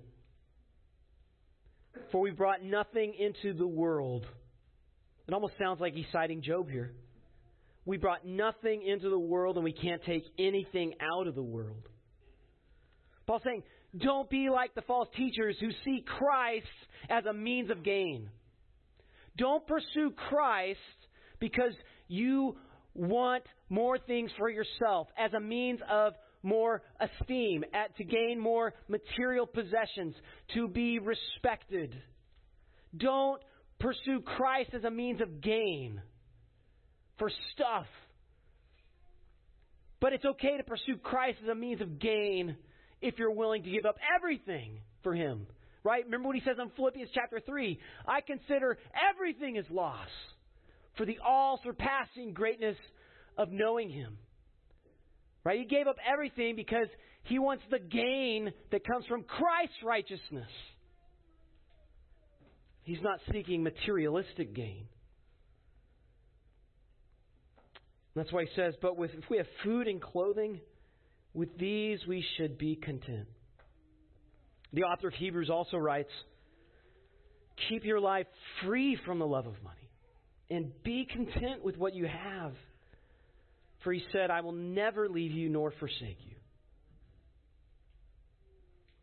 For 2.12 2.20
we 2.20 2.32
brought 2.32 2.64
nothing 2.64 3.14
into 3.18 3.58
the 3.58 3.68
world. 3.68 4.26
It 5.28 5.34
almost 5.34 5.54
sounds 5.58 5.80
like 5.80 5.94
he's 5.94 6.06
citing 6.12 6.42
Job 6.42 6.70
here. 6.70 6.94
We 7.86 7.98
brought 7.98 8.26
nothing 8.26 8.82
into 8.84 9.10
the 9.10 9.20
world 9.20 9.56
and 9.56 9.64
we 9.64 9.74
can't 9.74 10.04
take 10.04 10.24
anything 10.38 10.94
out 11.00 11.28
of 11.28 11.36
the 11.36 11.44
world. 11.44 11.88
Paul's 13.28 13.44
saying, 13.44 13.64
don't 13.98 14.30
be 14.30 14.50
like 14.50 14.76
the 14.76 14.82
false 14.82 15.08
teachers 15.16 15.56
who 15.60 15.70
see 15.84 16.04
Christ 16.06 16.68
as 17.10 17.26
a 17.26 17.34
means 17.34 17.70
of 17.70 17.84
gain. 17.84 18.30
Don't 19.38 19.66
pursue 19.68 20.12
Christ 20.30 20.80
because 21.40 21.74
you 22.08 22.58
want 22.94 23.44
more 23.70 23.98
things 23.98 24.32
for 24.38 24.50
yourself 24.50 25.08
as 25.18 25.34
a 25.34 25.40
means 25.40 25.80
of 25.90 26.14
more 26.46 26.84
esteem, 27.00 27.66
at, 27.74 27.96
to 27.98 28.04
gain 28.04 28.40
more 28.40 28.74
material 28.88 29.46
possessions, 29.46 30.16
to 30.54 30.68
be 30.68 31.00
respected. 31.00 31.94
Don't 32.96 33.42
pursue 33.80 34.22
Christ 34.22 34.70
as 34.74 34.84
a 34.84 34.92
means 34.92 35.22
of 35.22 35.42
gain 35.42 36.02
for 37.18 37.30
stuff. 37.54 37.88
But 40.00 40.14
it's 40.14 40.26
okay 40.26 40.58
to 40.58 40.64
pursue 40.64 40.98
Christ 41.02 41.40
as 41.44 41.50
a 41.50 41.56
means 41.56 41.82
of 41.82 42.00
gain 42.00 42.56
if 43.02 43.18
you're 43.18 43.32
willing 43.32 43.64
to 43.64 43.70
give 43.70 43.86
up 43.86 43.98
everything 44.16 44.80
for 45.04 45.14
Him. 45.14 45.48
Right? 45.84 46.04
Remember 46.06 46.28
what 46.28 46.36
he 46.36 46.42
says 46.42 46.58
in 46.60 46.70
Philippians 46.76 47.10
chapter 47.14 47.40
3 47.40 47.80
I 48.08 48.22
consider 48.22 48.78
everything 49.14 49.58
as 49.58 49.66
loss 49.70 50.10
for 50.98 51.06
the 51.06 51.20
all 51.26 51.60
surpassing 51.64 52.34
greatness 52.34 52.78
of 53.38 53.52
knowing 53.52 53.90
Him. 53.90 54.18
Right? 55.46 55.60
He 55.60 55.66
gave 55.66 55.88
up 55.88 55.98
everything 56.12 56.56
because 56.56 56.88
he 57.24 57.40
wants 57.40 57.64
the 57.70 57.80
gain 57.80 58.52
that 58.72 58.86
comes 58.86 59.06
from 59.06 59.24
Christ's 59.24 59.76
righteousness. 59.84 60.50
He's 62.84 63.02
not 63.02 63.20
seeking 63.32 63.64
materialistic 63.64 64.54
gain. 64.56 64.88
That's 68.16 68.32
why 68.32 68.46
he 68.46 68.50
says, 68.56 68.74
but 68.82 68.98
with, 68.98 69.12
if 69.14 69.30
we 69.30 69.38
have 69.38 69.48
food 69.64 69.88
and 69.88 70.02
clothing, 70.02 70.62
with 71.34 71.58
these 71.58 72.00
we 72.08 72.26
should 72.38 72.58
be 72.58 72.76
content. 72.76 73.28
The 74.74 74.84
author 74.84 75.10
of 75.10 75.14
Hebrews 75.14 75.50
also 75.50 75.78
writes, 75.78 76.12
keep 77.70 77.86
your 77.86 78.00
life 78.00 78.28
free 78.64 78.98
from 79.06 79.20
the 79.20 79.28
love 79.28 79.48
of 79.48 79.56
money 79.64 79.90
and 80.50 80.72
be 80.84 81.06
content 81.06 81.64
with 81.64 81.78
what 81.78 81.94
you 81.94 82.08
have. 82.08 82.54
For 83.86 83.94
he 83.94 84.04
said, 84.12 84.32
I 84.32 84.42
will 84.42 84.52
never 84.52 85.08
leave 85.08 85.32
you 85.32 85.48
nor 85.48 85.72
forsake 85.80 86.18
you. 86.28 86.36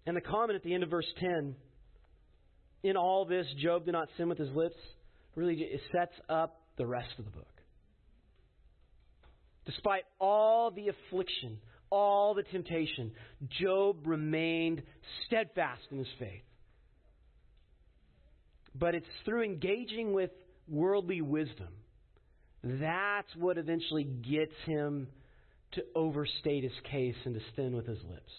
And 0.05 0.17
the 0.17 0.21
comment 0.21 0.57
at 0.57 0.65
the 0.65 0.75
end 0.75 0.83
of 0.83 0.91
verse 0.91 1.07
10 1.21 1.55
in 2.83 2.97
all 2.97 3.25
this, 3.25 3.47
Job 3.63 3.85
did 3.85 3.93
not 3.93 4.09
sin 4.17 4.29
with 4.29 4.39
his 4.39 4.51
lips, 4.51 4.75
really 5.37 5.55
it 5.55 5.81
sets 5.93 6.15
up 6.29 6.61
the 6.77 6.85
rest 6.85 7.11
of 7.21 7.25
the 7.25 7.31
book. 7.31 7.47
Despite 9.67 10.03
all 10.19 10.73
the 10.73 10.89
affliction, 10.89 11.59
all 11.89 12.35
the 12.35 12.43
temptation, 12.43 13.13
Job 13.61 13.99
remained 14.05 14.83
steadfast 15.27 15.83
in 15.93 15.99
his 15.99 16.09
faith. 16.19 16.43
But 18.75 18.97
it's 18.97 19.07
through 19.25 19.45
engaging 19.45 20.13
with 20.13 20.31
worldly 20.67 21.21
wisdom 21.21 21.69
that's 22.65 23.35
what 23.37 23.59
eventually 23.59 24.05
gets 24.05 24.55
him 24.67 25.09
to 25.73 25.83
overstate 25.95 26.65
his 26.65 26.73
case 26.91 27.17
and 27.25 27.35
to 27.35 27.41
sin 27.57 27.75
with 27.75 27.87
his 27.87 27.99
lips. 28.09 28.33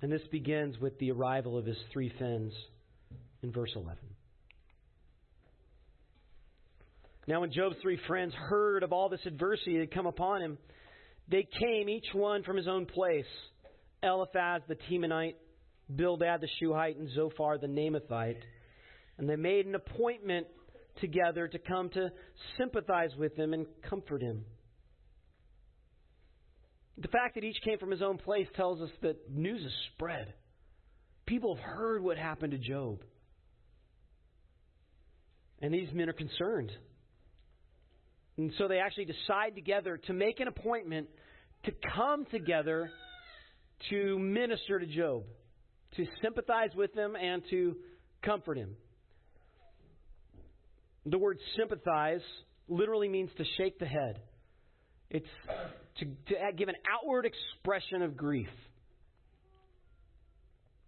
And 0.00 0.10
this 0.10 0.22
begins 0.30 0.78
with 0.78 0.98
the 0.98 1.10
arrival 1.10 1.58
of 1.58 1.66
his 1.66 1.76
three 1.92 2.12
friends 2.18 2.52
in 3.42 3.52
verse 3.52 3.70
11. 3.74 3.96
Now, 7.26 7.40
when 7.42 7.52
Job's 7.52 7.76
three 7.82 7.98
friends 8.06 8.32
heard 8.34 8.82
of 8.82 8.92
all 8.92 9.10
this 9.10 9.20
adversity 9.26 9.74
that 9.74 9.80
had 9.80 9.94
come 9.94 10.06
upon 10.06 10.40
him, 10.40 10.58
they 11.28 11.46
came, 11.60 11.88
each 11.88 12.06
one 12.14 12.42
from 12.42 12.56
his 12.56 12.66
own 12.66 12.86
place 12.86 13.26
Eliphaz 14.02 14.62
the 14.68 14.76
Temanite, 14.90 15.34
Bildad 15.94 16.40
the 16.40 16.48
Shuhite, 16.58 16.96
and 16.96 17.10
Zophar 17.14 17.58
the 17.58 17.66
Naamathite. 17.66 18.40
And 19.18 19.28
they 19.28 19.36
made 19.36 19.66
an 19.66 19.74
appointment 19.74 20.46
together 21.00 21.48
to 21.48 21.58
come 21.58 21.88
to 21.90 22.10
sympathize 22.56 23.10
with 23.16 23.34
him 23.36 23.52
and 23.52 23.66
comfort 23.88 24.22
him. 24.22 24.44
The 27.00 27.08
fact 27.08 27.36
that 27.36 27.44
each 27.44 27.60
came 27.64 27.78
from 27.78 27.90
his 27.90 28.02
own 28.02 28.18
place 28.18 28.48
tells 28.56 28.80
us 28.80 28.90
that 29.02 29.30
news 29.30 29.64
is 29.64 29.72
spread. 29.94 30.34
People 31.26 31.54
have 31.54 31.64
heard 31.64 32.02
what 32.02 32.18
happened 32.18 32.52
to 32.52 32.58
Job. 32.58 33.02
And 35.60 35.72
these 35.72 35.88
men 35.92 36.08
are 36.08 36.14
concerned. 36.14 36.72
And 38.36 38.52
so 38.58 38.68
they 38.68 38.78
actually 38.78 39.06
decide 39.06 39.54
together 39.54 39.98
to 40.06 40.12
make 40.12 40.40
an 40.40 40.48
appointment 40.48 41.08
to 41.64 41.72
come 41.94 42.24
together 42.26 42.90
to 43.90 44.18
minister 44.18 44.78
to 44.78 44.86
Job, 44.86 45.24
to 45.96 46.06
sympathize 46.22 46.70
with 46.74 46.94
him 46.94 47.16
and 47.16 47.42
to 47.50 47.76
comfort 48.22 48.58
him. 48.58 48.76
The 51.10 51.18
word 51.18 51.38
sympathize 51.56 52.20
literally 52.68 53.08
means 53.08 53.30
to 53.38 53.44
shake 53.56 53.78
the 53.78 53.86
head. 53.86 54.20
It's 55.10 55.26
to, 56.00 56.04
to 56.04 56.52
give 56.56 56.68
an 56.68 56.74
outward 56.92 57.24
expression 57.24 58.02
of 58.02 58.16
grief. 58.16 58.48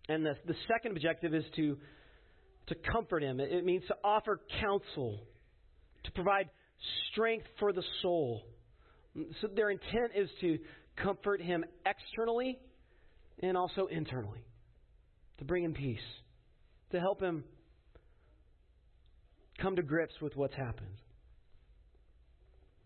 And 0.09 0.27
the, 0.27 0.35
the 0.47 0.55
second 0.69 0.93
objective 0.97 1.35
is 1.35 1.45
to, 1.57 1.79
to 2.67 2.75
comfort 2.93 3.23
him. 3.23 3.41
It 3.41 3.65
means 3.65 3.83
to 3.89 3.97
offer 4.05 4.41
counsel, 4.61 5.21
to 6.05 6.13
provide 6.13 6.51
strength 7.11 7.47
for 7.59 7.73
the 7.73 7.83
soul. 8.03 8.43
So 9.41 9.49
their 9.55 9.71
intent 9.71 10.13
is 10.15 10.29
to 10.41 10.59
comfort 10.97 11.41
him 11.41 11.65
externally 11.87 12.59
and 13.43 13.57
also 13.57 13.87
internally, 13.87 14.45
to 15.39 15.45
bring 15.45 15.65
him 15.65 15.73
peace, 15.73 15.99
to 16.91 17.01
help 17.01 17.23
him 17.23 17.45
come 19.61 19.77
to 19.77 19.83
grips 19.83 20.14
with 20.20 20.37
what's 20.37 20.55
happened. 20.55 20.96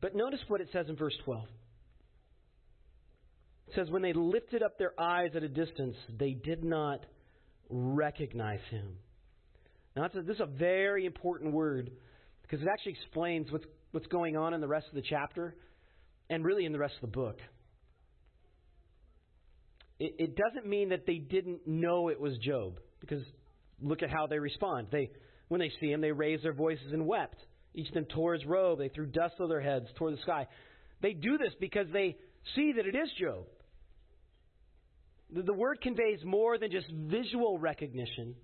But 0.00 0.14
notice 0.14 0.40
what 0.48 0.60
it 0.60 0.68
says 0.72 0.87
in 0.88 0.96
verse 0.96 1.14
12. 1.24 1.44
It 3.68 3.74
says, 3.74 3.90
When 3.90 4.02
they 4.02 4.12
lifted 4.12 4.62
up 4.62 4.78
their 4.78 4.92
eyes 5.00 5.30
at 5.34 5.42
a 5.42 5.48
distance, 5.48 5.96
they 6.18 6.32
did 6.32 6.62
not 6.62 7.04
recognize 7.70 8.60
him. 8.70 8.98
Now, 9.96 10.08
this 10.08 10.34
is 10.34 10.40
a 10.40 10.46
very 10.46 11.06
important 11.06 11.52
word 11.52 11.90
because 12.42 12.60
it 12.60 12.68
actually 12.70 12.92
explains 12.92 13.50
what's, 13.50 13.64
what's 13.92 14.06
going 14.08 14.37
on 14.37 14.52
in 14.52 14.60
the 14.60 14.68
rest 14.68 14.87
of 14.88 14.94
the 14.94 15.02
chapter 15.08 15.54
and 16.28 16.44
really 16.44 16.64
in 16.64 16.72
the 16.72 16.78
rest 16.78 16.94
of 16.96 17.10
the 17.10 17.16
book. 17.16 17.38
It, 19.98 20.14
it 20.18 20.37
doesn't 20.37 20.68
mean 20.68 20.90
that 20.90 21.06
they 21.06 21.16
didn't 21.18 21.66
know 21.66 22.08
it 22.08 22.20
was 22.20 22.37
Job 22.38 22.80
because 23.00 23.22
look 23.80 24.02
at 24.02 24.10
how 24.10 24.26
they 24.26 24.38
respond. 24.38 24.88
They, 24.90 25.10
when 25.48 25.61
they 25.61 25.70
see 25.80 25.90
him, 25.90 26.00
they 26.00 26.12
raised 26.12 26.44
their 26.44 26.52
voices 26.52 26.92
and 26.92 27.07
wept. 27.07 27.37
Each 27.74 27.88
of 27.88 27.94
them 27.94 28.07
tore 28.07 28.35
his 28.35 28.44
robe. 28.46 28.78
They 28.78 28.88
threw 28.88 29.07
dust 29.07 29.35
on 29.40 29.48
their 29.48 29.61
heads, 29.61 29.87
tore 29.96 30.11
the 30.11 30.18
sky. 30.18 30.46
They 31.02 31.12
do 31.12 31.38
this 31.38 31.52
because 31.61 31.87
they 31.92 32.16
see 32.54 32.72
that 32.76 32.87
it 32.87 32.94
is 32.94 33.09
Job. 33.20 33.44
The, 35.35 35.42
the 35.42 35.52
word 35.52 35.80
conveys 35.80 36.20
more 36.24 36.59
than 36.59 36.70
just 36.70 36.87
visual 36.90 37.59
recognition. 37.59 38.35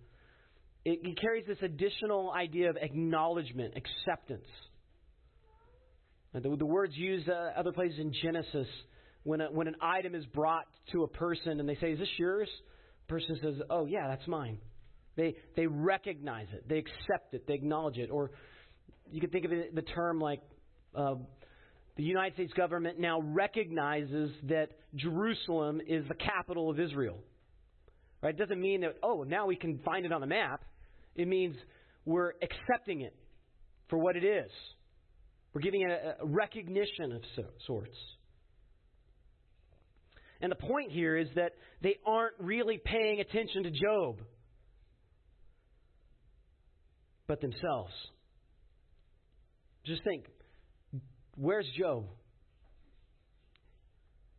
It, 0.85 1.01
it 1.03 1.21
carries 1.21 1.47
this 1.47 1.59
additional 1.63 2.33
idea 2.33 2.71
of 2.71 2.77
acknowledgement, 2.77 3.75
acceptance. 3.77 4.47
The, 6.33 6.57
the, 6.57 6.67
words 6.67 6.93
used 6.97 7.29
uh, 7.29 7.59
other 7.59 7.73
places 7.73 7.99
in 7.99 8.13
Genesis 8.23 8.69
when, 9.25 9.41
a, 9.41 9.51
when 9.51 9.67
an 9.67 9.75
item 9.81 10.15
is 10.15 10.25
brought 10.27 10.67
to 10.93 11.03
a 11.03 11.09
person 11.09 11.61
and 11.61 11.69
they 11.69 11.77
say, 11.77 11.93
Is 11.93 11.99
this 11.99 12.09
yours? 12.19 12.49
The 13.07 13.13
person 13.13 13.39
says, 13.43 13.55
Oh, 13.69 13.87
yeah, 13.87 14.07
that's 14.09 14.27
mine. 14.29 14.59
They, 15.21 15.35
they 15.55 15.67
recognize 15.67 16.47
it, 16.55 16.67
they 16.67 16.79
accept 16.79 17.35
it, 17.35 17.47
they 17.47 17.53
acknowledge 17.53 17.99
it. 17.99 18.11
Or 18.11 18.31
you 19.11 19.21
could 19.21 19.31
think 19.31 19.45
of 19.45 19.53
it, 19.53 19.75
the 19.75 19.83
term 19.83 20.19
like 20.19 20.41
uh, 20.95 21.17
the 21.99 22.03
United 22.03 22.33
States 22.33 22.55
government 22.55 22.99
now 22.99 23.21
recognizes 23.21 24.31
that 24.45 24.69
Jerusalem 24.95 25.83
is 25.87 26.09
the 26.09 26.15
capital 26.15 26.71
of 26.71 26.81
Israel. 26.81 27.19
Right? 28.23 28.35
It 28.35 28.39
doesn't 28.39 28.63
mean 28.63 28.81
that, 28.81 28.97
oh, 29.03 29.23
now 29.23 29.47
we 29.47 29.57
can 29.57 29.81
find 29.85 30.07
it 30.07 30.13
on 30.13 30.23
the 30.23 30.27
map. 30.27 30.65
It 31.15 31.29
means 31.29 31.55
we're 32.07 32.33
accepting 32.43 33.03
it 33.03 33.15
for 33.91 33.99
what 33.99 34.17
it 34.17 34.25
is. 34.25 34.51
We're 35.53 35.61
giving 35.61 35.83
it 35.83 35.91
a, 35.91 36.23
a 36.23 36.27
recognition 36.27 37.13
of 37.13 37.21
so, 37.37 37.45
sorts. 37.67 37.97
And 40.41 40.51
the 40.51 40.57
point 40.57 40.93
here 40.93 41.19
is 41.19 41.29
that 41.35 41.53
they 41.83 41.97
aren't 42.07 42.37
really 42.39 42.81
paying 42.83 43.21
attention 43.21 43.65
to 43.65 43.71
Job, 43.71 44.23
but 47.31 47.41
themselves. 47.41 47.93
Just 49.87 50.03
think 50.03 50.25
where's 51.37 51.67
Job? 51.79 52.07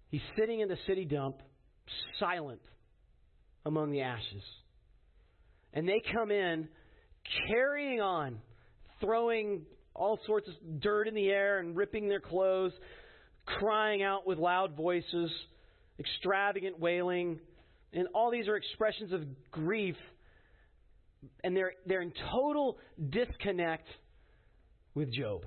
He's 0.10 0.19
sitting 0.38 0.60
in 0.60 0.67
the 0.67 0.75
city 0.88 1.06
dump, 1.06 1.38
silent 2.19 2.60
among 3.65 3.91
the 3.93 4.01
ashes. 4.01 4.43
And 5.73 5.88
they 5.88 6.01
come 6.13 6.32
in 6.32 6.67
carrying 7.47 8.01
on, 8.01 8.39
throwing 8.99 9.62
all 9.95 10.19
sorts 10.25 10.49
of 10.49 10.82
dirt 10.82 11.08
in 11.08 11.15
the 11.15 11.30
air 11.30 11.60
and 11.60 11.77
ripping 11.77 12.10
their 12.10 12.19
clothes, 12.19 12.73
crying 13.45 14.04
out 14.04 14.27
with 14.27 14.38
loud 14.38 14.75
voices, 14.75 15.32
extravagant 15.97 16.77
wailing. 16.77 17.39
And 17.93 18.10
all 18.13 18.32
these 18.32 18.49
are 18.49 18.58
expressions 18.58 19.13
of 19.13 19.21
grief. 19.49 19.95
And 21.43 21.55
they're, 21.55 21.73
they're 21.86 22.01
in 22.01 22.13
total 22.31 22.77
disconnect 23.10 23.88
with 24.93 25.12
Job. 25.13 25.45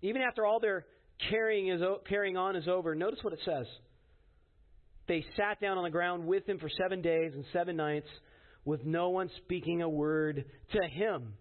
Even 0.00 0.22
after 0.22 0.44
all 0.44 0.60
their 0.60 0.86
carrying, 1.30 1.68
is, 1.68 1.80
carrying 2.08 2.36
on 2.36 2.56
is 2.56 2.66
over, 2.68 2.94
notice 2.94 3.20
what 3.22 3.32
it 3.32 3.40
says. 3.44 3.66
They 5.08 5.24
sat 5.36 5.60
down 5.60 5.78
on 5.78 5.84
the 5.84 5.90
ground 5.90 6.26
with 6.26 6.48
him 6.48 6.58
for 6.58 6.68
seven 6.80 7.02
days 7.02 7.32
and 7.34 7.44
seven 7.52 7.76
nights 7.76 8.08
with 8.64 8.84
no 8.84 9.10
one 9.10 9.30
speaking 9.44 9.82
a 9.82 9.88
word 9.88 10.44
to 10.72 10.88
him. 10.88 11.34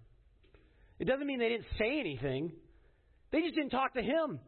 It 1.00 1.06
doesn't 1.06 1.26
mean 1.26 1.40
they 1.40 1.50
didn't 1.50 1.66
say 1.78 2.00
anything, 2.00 2.52
they 3.32 3.42
just 3.42 3.56
didn't 3.56 3.70
talk 3.72 3.94
to 3.94 4.02
him. 4.02 4.40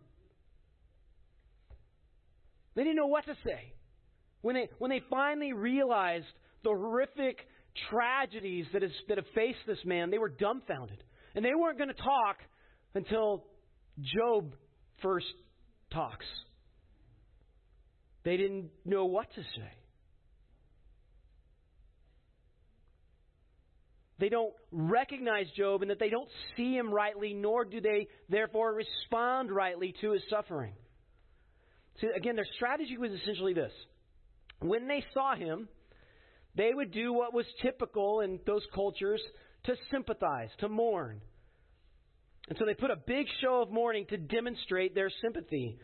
They 2.75 2.83
didn't 2.83 2.95
know 2.95 3.07
what 3.07 3.25
to 3.25 3.35
say. 3.45 3.73
When 4.41 4.55
they, 4.55 4.69
when 4.79 4.89
they 4.89 5.01
finally 5.09 5.53
realized 5.53 6.25
the 6.63 6.69
horrific 6.69 7.37
tragedies 7.89 8.65
that, 8.73 8.83
is, 8.83 8.91
that 9.07 9.17
have 9.17 9.27
faced 9.35 9.59
this 9.67 9.83
man, 9.85 10.11
they 10.11 10.17
were 10.17 10.29
dumbfounded. 10.29 11.03
And 11.35 11.43
they 11.43 11.55
weren't 11.55 11.77
going 11.77 11.89
to 11.89 11.95
talk 11.95 12.37
until 12.93 13.43
Job 13.99 14.53
first 15.01 15.25
talks. 15.91 16.25
They 18.23 18.37
didn't 18.37 18.69
know 18.85 19.05
what 19.05 19.33
to 19.35 19.41
say. 19.41 19.71
They 24.19 24.29
don't 24.29 24.53
recognize 24.71 25.47
Job 25.57 25.81
and 25.81 25.91
that 25.91 25.99
they 25.99 26.09
don't 26.09 26.29
see 26.55 26.73
him 26.73 26.93
rightly, 26.93 27.33
nor 27.33 27.65
do 27.65 27.81
they 27.81 28.07
therefore 28.29 28.73
respond 28.73 29.51
rightly 29.51 29.93
to 30.01 30.11
his 30.11 30.21
suffering. 30.29 30.73
See, 31.99 32.07
again, 32.15 32.35
their 32.35 32.47
strategy 32.55 32.97
was 32.97 33.11
essentially 33.11 33.53
this. 33.53 33.71
When 34.59 34.87
they 34.87 35.03
saw 35.13 35.35
him, 35.35 35.67
they 36.55 36.73
would 36.73 36.91
do 36.91 37.13
what 37.13 37.33
was 37.33 37.45
typical 37.61 38.21
in 38.21 38.39
those 38.45 38.63
cultures 38.73 39.21
to 39.65 39.75
sympathize, 39.91 40.49
to 40.59 40.69
mourn. 40.69 41.21
And 42.49 42.57
so 42.57 42.65
they 42.65 42.73
put 42.73 42.91
a 42.91 42.95
big 42.95 43.27
show 43.41 43.61
of 43.61 43.71
mourning 43.71 44.05
to 44.09 44.17
demonstrate 44.17 44.93
their 44.93 45.09
sympathy. 45.21 45.77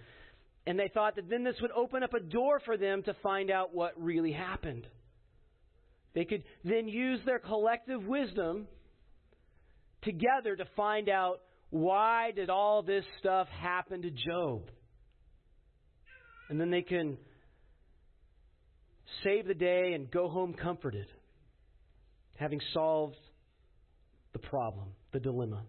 And 0.68 0.78
they 0.78 0.90
thought 0.94 1.16
that 1.16 1.30
then 1.30 1.44
this 1.44 1.56
would 1.62 1.72
open 1.72 2.04
up 2.04 2.14
a 2.14 2.20
door 2.20 2.62
for 2.66 2.78
them 2.78 3.02
to 3.04 3.16
find 3.24 3.50
out 3.50 3.74
what 3.74 3.94
really 3.98 4.34
happened. 4.34 4.86
They 6.14 6.26
could 6.26 6.44
then 6.64 6.88
use 6.88 7.20
their 7.26 7.40
collective 7.40 8.06
wisdom 8.06 8.68
together 10.02 10.56
to 10.56 10.66
find 10.76 11.08
out 11.08 11.42
why 11.70 12.32
did 12.32 12.50
all 12.50 12.84
this 12.84 13.06
stuff 13.20 13.48
happen 13.48 14.02
to 14.02 14.12
Job. 14.12 14.70
And 16.50 16.60
then 16.60 16.72
they 16.72 16.82
can 16.82 17.18
save 19.24 19.48
the 19.48 19.54
day 19.54 19.94
and 19.94 20.10
go 20.12 20.28
home 20.30 20.54
comforted, 20.54 21.08
having 22.38 22.60
solved 22.74 23.18
the 24.34 24.40
problem, 24.40 24.88
the 25.12 25.20
dilemma. 25.20 25.64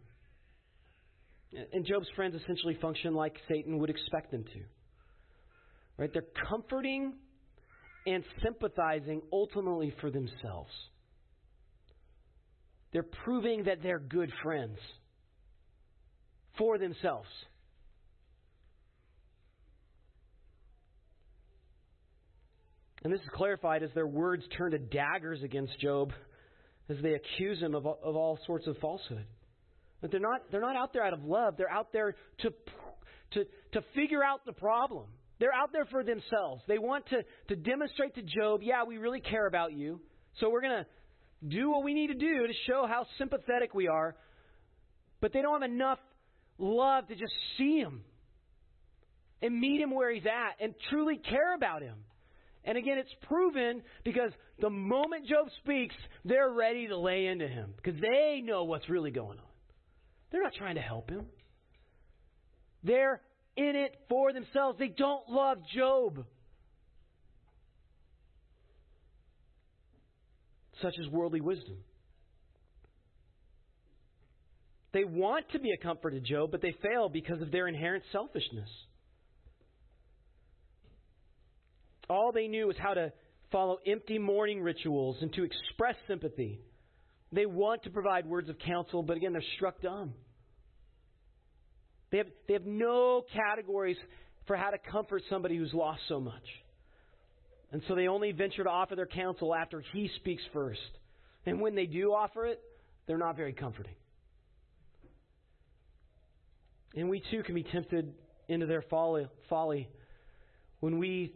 And 1.73 1.85
Job's 1.85 2.09
friends 2.15 2.35
essentially 2.35 2.79
function 2.81 3.15
like 3.15 3.35
Satan 3.49 3.79
would 3.79 3.91
expect 3.91 4.31
them 4.31 4.45
to. 4.45 4.61
Right? 5.97 6.11
They're 6.13 6.23
comforting 6.49 7.15
and 8.07 8.25
sympathizing 8.43 9.23
ultimately 9.33 9.95
for 10.01 10.11
themselves. 10.11 10.71
they're 12.93 13.03
proving 13.25 13.65
that 13.65 13.83
they're 13.83 13.99
good 14.01 14.33
friends 14.43 14.79
for 16.59 16.79
themselves. 16.79 17.29
And 23.03 23.13
this 23.13 23.21
is 23.21 23.29
clarified 23.33 23.83
as 23.83 23.91
their 23.95 24.07
words 24.07 24.45
turn 24.57 24.73
to 24.73 24.79
daggers 24.79 25.43
against 25.43 25.79
Job 25.81 26.13
as 26.89 26.97
they 27.03 27.15
accuse 27.15 27.61
him 27.61 27.75
of, 27.75 27.87
of 27.87 28.17
all 28.17 28.39
sorts 28.47 28.67
of 28.67 28.77
falsehood. 28.79 29.25
But 30.01 30.11
they're 30.11 30.21
not, 30.21 30.43
they're 30.51 30.61
not 30.61 30.77
out 30.77 30.93
there 30.93 31.05
out 31.05 31.13
of 31.13 31.25
love. 31.25 31.55
They're 31.57 31.71
out 31.71 31.93
there 31.93 32.15
to, 32.41 32.51
to, 33.33 33.45
to 33.73 33.85
figure 33.95 34.25
out 34.25 34.45
the 34.45 34.53
problem. 34.53 35.07
They're 35.39 35.55
out 35.55 35.73
there 35.73 35.87
for 35.87 36.05
themselves. 36.05 36.63
They 36.69 36.79
want 36.79 37.07
to, 37.09 37.23
to 37.49 37.57
demonstrate 37.57 38.15
to 38.17 38.23
Job, 38.23 38.61
yeah, 38.63 38.85
we 38.85 38.99
really 38.99 39.21
care 39.21 39.47
about 39.47 39.73
you. 39.73 40.01
So 40.39 40.51
we're 40.51 40.61
going 40.61 40.85
to 40.85 40.87
do 41.49 41.71
what 41.71 41.83
we 41.83 41.95
need 41.95 42.09
to 42.09 42.15
do 42.15 42.47
to 42.47 42.53
show 42.67 42.87
how 42.87 43.07
sympathetic 43.17 43.73
we 43.73 43.89
are. 43.89 44.15
But 45.21 45.33
they 45.33 45.41
don't 45.41 45.63
have 45.63 45.71
enough 45.71 45.99
love 46.59 47.09
to 47.09 47.15
just 47.15 47.33
see 47.57 47.79
him 47.79 48.03
and 49.41 49.59
meet 49.59 49.81
him 49.81 49.91
where 49.91 50.13
he's 50.13 50.27
at 50.27 50.63
and 50.63 50.75
truly 50.91 51.17
care 51.17 51.55
about 51.55 51.81
him. 51.83 51.97
And 52.65 52.77
again, 52.77 52.99
it's 52.99 53.15
proven 53.23 53.83
because 54.05 54.33
the 54.61 54.71
moment 54.71 55.27
Job 55.27 55.47
speaks, 55.63 55.95
they're 56.25 56.51
ready 56.51 56.89
to 56.89 56.97
lay 56.97 57.27
into 57.27 57.49
him 57.49 57.73
because 57.77 57.99
they 58.01 58.43
know 58.45 58.65
what's 58.65 58.89
really 58.89 59.11
going 59.11 59.39
on. 59.39 59.45
They're 60.31 60.43
not 60.43 60.55
trying 60.55 60.75
to 60.75 60.81
help 60.81 61.11
him. 61.11 61.27
They're 62.85 63.21
in 63.57 63.77
it 63.77 63.95
for 64.09 64.33
themselves. 64.33 64.79
They 64.79 64.89
don't 64.89 65.29
love 65.29 65.59
Job. 65.75 66.25
Such 70.83 70.95
as 70.99 71.09
worldly 71.09 71.41
wisdom. 71.41 71.77
They 74.93 75.05
want 75.05 75.51
to 75.53 75.59
be 75.59 75.71
a 75.73 75.77
comfort 75.77 76.11
to 76.11 76.21
Job, 76.21 76.51
but 76.51 76.63
they 76.63 76.75
fail 76.83 77.09
because 77.09 77.41
of 77.43 77.51
their 77.51 77.69
inherent 77.69 78.05
selfishness. 78.13 78.69
All 82.11 82.33
they 82.33 82.49
knew 82.49 82.67
was 82.67 82.77
how 82.77 82.95
to 82.95 83.13
follow 83.53 83.79
empty 83.87 84.19
mourning 84.19 84.61
rituals 84.61 85.17
and 85.21 85.33
to 85.35 85.45
express 85.45 85.95
sympathy. 86.09 86.59
They 87.33 87.47
want 87.47 87.85
to 87.85 87.91
provide 87.91 88.27
words 88.27 88.49
of 88.49 88.59
counsel, 88.59 89.05
but 89.05 89.17
again, 89.17 89.33
they're 89.33 89.43
struck 89.57 89.81
dumb. 89.81 90.13
They 92.11 92.19
have, 92.19 92.27
they 92.49 92.55
have 92.55 92.67
no 92.67 93.25
categories 93.33 93.97
for 94.49 94.57
how 94.57 94.71
to 94.71 94.79
comfort 94.91 95.23
somebody 95.31 95.57
who's 95.57 95.73
lost 95.73 96.01
so 96.09 96.19
much. 96.19 96.43
And 97.71 97.81
so 97.87 97.95
they 97.95 98.09
only 98.09 98.33
venture 98.33 98.65
to 98.65 98.71
offer 98.71 98.97
their 98.97 99.07
counsel 99.07 99.55
after 99.55 99.81
he 99.93 100.11
speaks 100.17 100.43
first. 100.53 100.81
And 101.47 101.61
when 101.61 101.77
they 101.77 101.87
do 101.87 102.13
offer 102.13 102.47
it, 102.47 102.61
they're 103.07 103.19
not 103.19 103.37
very 103.37 103.53
comforting. 103.53 103.95
And 106.97 107.09
we 107.09 107.23
too 107.31 107.45
can 107.45 107.55
be 107.55 107.63
tempted 107.63 108.13
into 108.49 108.67
their 108.67 108.83
folly, 108.83 109.29
folly 109.49 109.89
when 110.81 110.99
we 110.99 111.33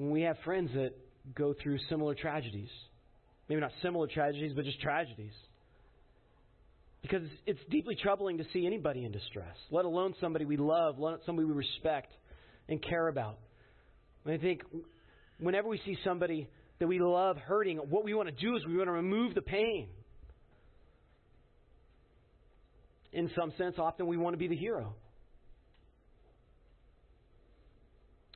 when 0.00 0.10
we 0.12 0.22
have 0.22 0.38
friends 0.46 0.70
that 0.72 0.94
go 1.34 1.54
through 1.62 1.76
similar 1.90 2.14
tragedies. 2.14 2.70
Maybe 3.50 3.60
not 3.60 3.70
similar 3.82 4.06
tragedies, 4.06 4.52
but 4.56 4.64
just 4.64 4.80
tragedies. 4.80 5.34
Because 7.02 7.22
it's 7.46 7.60
deeply 7.70 7.96
troubling 8.02 8.38
to 8.38 8.44
see 8.50 8.66
anybody 8.66 9.04
in 9.04 9.12
distress, 9.12 9.56
let 9.70 9.84
alone 9.84 10.14
somebody 10.18 10.46
we 10.46 10.56
love, 10.56 10.96
somebody 11.26 11.46
we 11.46 11.52
respect 11.52 12.10
and 12.70 12.82
care 12.82 13.08
about. 13.08 13.36
And 14.24 14.32
I 14.32 14.38
think 14.38 14.62
whenever 15.38 15.68
we 15.68 15.78
see 15.84 15.98
somebody 16.02 16.48
that 16.78 16.86
we 16.86 16.98
love 16.98 17.36
hurting, 17.36 17.76
what 17.76 18.02
we 18.02 18.14
want 18.14 18.34
to 18.34 18.34
do 18.34 18.56
is 18.56 18.64
we 18.64 18.78
want 18.78 18.88
to 18.88 18.92
remove 18.92 19.34
the 19.34 19.42
pain. 19.42 19.88
In 23.12 23.30
some 23.38 23.52
sense, 23.58 23.74
often 23.78 24.06
we 24.06 24.16
want 24.16 24.32
to 24.32 24.38
be 24.38 24.48
the 24.48 24.56
hero. 24.56 24.94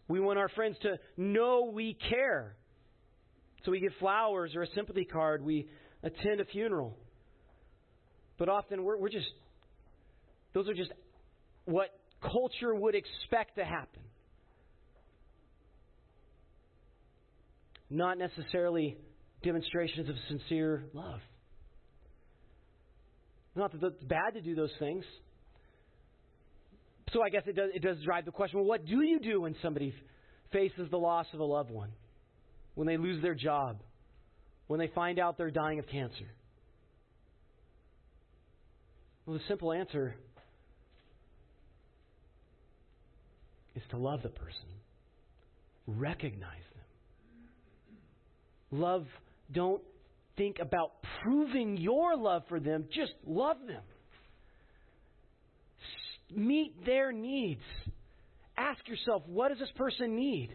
We 0.08 0.20
want 0.20 0.38
our 0.38 0.48
friends 0.50 0.76
to 0.82 0.98
know 1.16 1.70
we 1.72 1.96
care. 2.10 2.56
So 3.64 3.70
we 3.70 3.80
give 3.80 3.92
flowers 3.98 4.52
or 4.54 4.62
a 4.62 4.68
sympathy 4.74 5.04
card. 5.04 5.42
We 5.42 5.68
attend 6.02 6.40
a 6.40 6.44
funeral. 6.44 6.96
But 8.38 8.48
often 8.48 8.84
we're, 8.84 8.98
we're 8.98 9.08
just, 9.08 9.30
those 10.52 10.68
are 10.68 10.74
just 10.74 10.92
what 11.64 11.88
culture 12.20 12.74
would 12.74 12.94
expect 12.94 13.56
to 13.56 13.64
happen. 13.64 14.02
Not 17.88 18.18
necessarily 18.18 18.98
demonstrations 19.42 20.08
of 20.08 20.16
sincere 20.28 20.84
love. 20.92 21.20
Not 23.54 23.72
that 23.72 23.86
it's 23.86 24.04
bad 24.04 24.34
to 24.34 24.40
do 24.40 24.54
those 24.54 24.72
things. 24.78 25.04
So 27.14 27.22
I 27.22 27.30
guess 27.30 27.44
it 27.46 27.54
does, 27.54 27.70
it 27.72 27.80
does 27.80 27.96
drive 28.04 28.24
the 28.24 28.32
question 28.32 28.58
well, 28.58 28.68
what 28.68 28.84
do 28.84 29.00
you 29.02 29.20
do 29.20 29.42
when 29.42 29.54
somebody 29.62 29.94
faces 30.52 30.90
the 30.90 30.98
loss 30.98 31.26
of 31.32 31.38
a 31.38 31.44
loved 31.44 31.70
one? 31.70 31.90
When 32.74 32.88
they 32.88 32.96
lose 32.96 33.22
their 33.22 33.36
job? 33.36 33.80
When 34.66 34.80
they 34.80 34.88
find 34.88 35.20
out 35.20 35.38
they're 35.38 35.52
dying 35.52 35.78
of 35.78 35.86
cancer? 35.86 36.26
Well, 39.24 39.38
the 39.38 39.44
simple 39.46 39.72
answer 39.72 40.16
is 43.76 43.82
to 43.90 43.96
love 43.96 44.22
the 44.22 44.28
person, 44.28 44.68
recognize 45.86 46.64
them. 48.70 48.80
Love, 48.80 49.06
don't 49.52 49.82
think 50.36 50.56
about 50.60 50.92
proving 51.22 51.76
your 51.76 52.16
love 52.16 52.42
for 52.48 52.58
them, 52.58 52.86
just 52.92 53.12
love 53.24 53.58
them. 53.68 53.82
Meet 56.30 56.84
their 56.84 57.12
needs. 57.12 57.62
Ask 58.56 58.86
yourself, 58.88 59.22
what 59.26 59.48
does 59.48 59.58
this 59.58 59.72
person 59.76 60.14
need? 60.16 60.50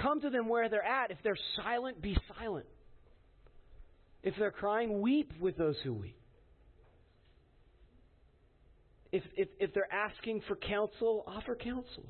Come 0.00 0.20
to 0.20 0.30
them 0.30 0.48
where 0.48 0.68
they're 0.68 0.84
at. 0.84 1.10
If 1.10 1.18
they're 1.22 1.38
silent, 1.62 2.00
be 2.00 2.16
silent. 2.38 2.66
If 4.22 4.34
they're 4.38 4.50
crying, 4.50 5.00
weep 5.00 5.32
with 5.40 5.56
those 5.56 5.76
who 5.84 5.94
weep. 5.94 6.18
If, 9.10 9.22
if, 9.36 9.48
if 9.58 9.74
they're 9.74 9.92
asking 9.92 10.42
for 10.46 10.56
counsel, 10.56 11.24
offer 11.26 11.54
counsel. 11.54 12.04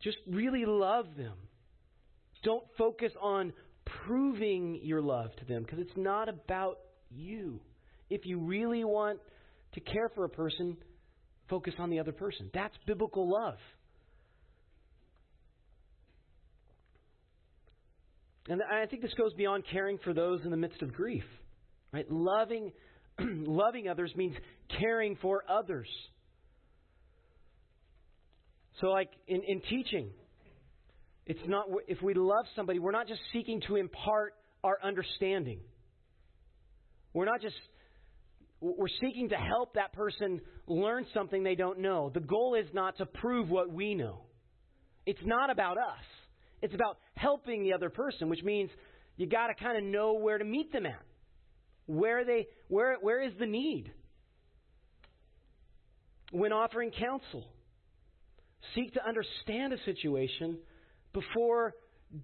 Just 0.00 0.18
really 0.28 0.64
love 0.64 1.06
them. 1.16 1.34
Don't 2.44 2.64
focus 2.76 3.12
on 3.20 3.52
proving 4.06 4.78
your 4.82 5.00
love 5.00 5.34
to 5.36 5.44
them 5.44 5.62
because 5.64 5.80
it's 5.80 5.96
not 5.96 6.28
about 6.28 6.78
you. 7.10 7.60
If 8.10 8.26
you 8.26 8.38
really 8.38 8.84
want 8.84 9.18
to 9.74 9.80
care 9.80 10.08
for 10.14 10.24
a 10.24 10.28
person, 10.28 10.76
focus 11.48 11.74
on 11.78 11.90
the 11.90 12.00
other 12.00 12.12
person. 12.12 12.50
That's 12.54 12.74
biblical 12.86 13.30
love. 13.30 13.58
And 18.48 18.62
I 18.62 18.86
think 18.86 19.02
this 19.02 19.12
goes 19.14 19.34
beyond 19.34 19.64
caring 19.70 19.98
for 19.98 20.14
those 20.14 20.40
in 20.44 20.50
the 20.50 20.56
midst 20.56 20.80
of 20.80 20.94
grief. 20.94 21.24
Right? 21.92 22.10
Loving 22.10 22.72
loving 23.20 23.88
others 23.88 24.12
means 24.16 24.36
caring 24.80 25.16
for 25.16 25.42
others. 25.48 25.88
So, 28.80 28.88
like 28.88 29.10
in, 29.26 29.42
in 29.42 29.60
teaching, 29.68 30.10
it's 31.26 31.40
not 31.46 31.66
if 31.88 32.00
we 32.00 32.14
love 32.14 32.44
somebody, 32.54 32.78
we're 32.78 32.92
not 32.92 33.08
just 33.08 33.20
seeking 33.32 33.60
to 33.66 33.76
impart 33.76 34.34
our 34.62 34.78
understanding. 34.82 35.58
We're 37.12 37.24
not 37.24 37.40
just 37.40 37.56
we're 38.60 38.88
seeking 39.00 39.28
to 39.28 39.36
help 39.36 39.74
that 39.74 39.92
person 39.92 40.40
learn 40.66 41.06
something 41.14 41.42
they 41.42 41.54
don't 41.54 41.78
know. 41.78 42.10
The 42.12 42.20
goal 42.20 42.56
is 42.58 42.66
not 42.72 42.96
to 42.98 43.06
prove 43.06 43.50
what 43.50 43.70
we 43.72 43.94
know. 43.94 44.22
It's 45.06 45.20
not 45.24 45.50
about 45.50 45.78
us. 45.78 46.04
It's 46.60 46.74
about 46.74 46.98
helping 47.14 47.62
the 47.62 47.72
other 47.72 47.88
person, 47.88 48.28
which 48.28 48.42
means 48.42 48.70
you 49.16 49.26
got 49.26 49.46
to 49.46 49.54
kind 49.54 49.78
of 49.78 49.84
know 49.84 50.14
where 50.14 50.38
to 50.38 50.44
meet 50.44 50.72
them 50.72 50.86
at. 50.86 51.02
Where 51.86 52.24
they 52.24 52.48
where 52.68 52.96
where 53.00 53.22
is 53.22 53.32
the 53.38 53.46
need? 53.46 53.92
When 56.30 56.52
offering 56.52 56.90
counsel, 56.90 57.46
seek 58.74 58.92
to 58.94 59.06
understand 59.06 59.72
a 59.72 59.78
situation 59.84 60.58
before 61.14 61.74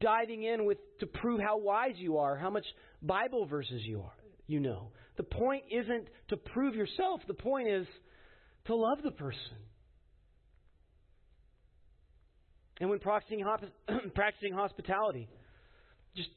diving 0.00 0.42
in 0.42 0.66
with 0.66 0.78
to 1.00 1.06
prove 1.06 1.40
how 1.40 1.58
wise 1.58 1.94
you 1.96 2.18
are, 2.18 2.36
how 2.36 2.50
much 2.50 2.66
Bible 3.02 3.46
verses 3.46 3.82
you 3.84 4.00
are, 4.00 4.14
you 4.46 4.60
know. 4.60 4.90
The 5.16 5.22
point 5.22 5.64
isn't 5.70 6.08
to 6.28 6.36
prove 6.36 6.74
yourself. 6.74 7.20
The 7.26 7.34
point 7.34 7.68
is 7.68 7.86
to 8.66 8.74
love 8.74 8.98
the 9.02 9.10
person. 9.10 9.56
And 12.80 12.90
when 12.90 12.98
practicing, 12.98 13.44
practicing 14.14 14.52
hospitality, 14.52 15.28
just 16.16 16.30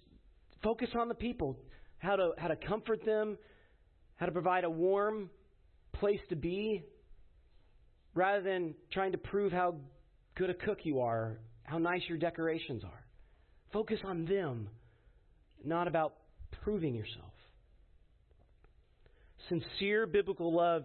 focus 0.62 0.90
on 0.98 1.08
the 1.08 1.16
people 1.16 1.58
how 2.00 2.16
to, 2.16 2.32
how 2.38 2.48
to 2.48 2.56
comfort 2.56 3.04
them, 3.06 3.38
how 4.18 4.28
to 4.28 4.32
provide 4.32 4.64
a 4.64 4.70
warm 4.70 5.30
place 5.94 6.20
to 6.30 6.36
be, 6.36 6.84
rather 8.14 8.42
than 8.42 8.76
trying 8.92 9.12
to 9.12 9.18
prove 9.18 9.52
how 9.52 9.76
good 10.36 10.50
a 10.50 10.54
cook 10.54 10.80
you 10.84 11.00
are, 11.02 11.40
how 11.64 11.78
nice 11.78 12.02
your 12.08 12.18
decorations 12.18 12.84
are. 12.84 13.06
Focus 13.74 14.00
on 14.06 14.26
them 14.26 14.70
not 15.64 15.88
about 15.88 16.14
proving 16.64 16.94
yourself. 16.96 17.32
Sincere 19.50 20.06
biblical 20.08 20.56
love 20.56 20.84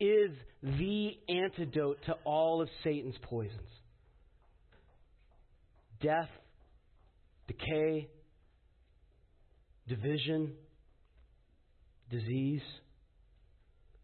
is 0.00 0.30
the 0.62 1.10
antidote 1.28 1.98
to 2.06 2.14
all 2.24 2.62
of 2.62 2.68
Satan's 2.84 3.16
poisons 3.22 3.58
death, 6.00 6.28
decay, 7.48 8.08
division, 9.88 10.52
disease. 12.10 12.62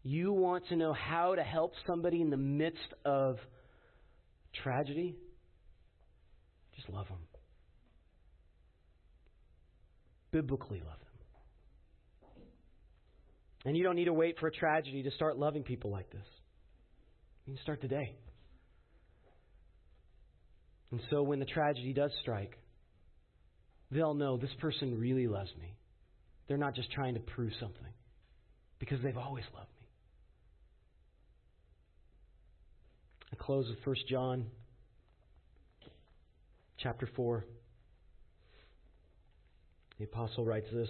You 0.03 0.33
want 0.33 0.67
to 0.67 0.75
know 0.75 0.93
how 0.93 1.35
to 1.35 1.41
help 1.41 1.71
somebody 1.87 2.21
in 2.21 2.29
the 2.29 2.37
midst 2.37 2.93
of 3.05 3.37
tragedy? 4.61 5.15
Just 6.75 6.89
love 6.89 7.07
them. 7.07 7.17
Biblically 10.31 10.79
love 10.79 10.99
them. 10.99 11.04
And 13.65 13.75
you 13.75 13.83
don't 13.83 13.95
need 13.95 14.05
to 14.05 14.13
wait 14.13 14.37
for 14.39 14.47
a 14.47 14.51
tragedy 14.51 15.03
to 15.03 15.11
start 15.11 15.37
loving 15.37 15.63
people 15.63 15.91
like 15.91 16.09
this. 16.11 16.25
You 17.45 17.53
can 17.55 17.61
start 17.63 17.81
today. 17.81 18.15
And 20.91 21.01
so 21.09 21.23
when 21.23 21.39
the 21.39 21.45
tragedy 21.45 21.91
does 21.91 22.11
strike, 22.21 22.57
they'll 23.91 24.13
know 24.13 24.37
this 24.37 24.53
person 24.59 24.99
really 24.99 25.27
loves 25.27 25.49
me. 25.59 25.75
They're 26.47 26.57
not 26.57 26.75
just 26.75 26.91
trying 26.91 27.15
to 27.15 27.19
prove 27.19 27.51
something 27.59 27.93
because 28.79 28.99
they've 29.03 29.17
always 29.17 29.43
loved 29.53 29.69
me. 29.81 29.87
I 33.33 33.35
close 33.43 33.67
with 33.67 33.79
1 33.83 33.95
John 34.07 34.45
chapter 36.77 37.09
4. 37.15 37.45
The 39.97 40.05
apostle 40.05 40.45
writes 40.45 40.67
this 40.71 40.89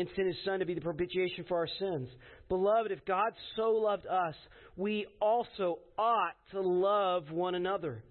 and 0.00 0.08
sent 0.16 0.26
his 0.28 0.36
Son 0.46 0.60
to 0.60 0.64
be 0.64 0.72
the 0.72 0.80
propitiation 0.80 1.44
for 1.46 1.58
our 1.58 1.68
sins. 1.78 2.08
Beloved, 2.48 2.90
if 2.90 3.04
God 3.04 3.32
so 3.54 3.72
loved 3.72 4.06
us, 4.06 4.34
we 4.74 5.06
also 5.20 5.78
ought 5.98 6.32
to 6.52 6.60
love 6.62 7.30
one 7.30 7.54
another. 7.54 8.02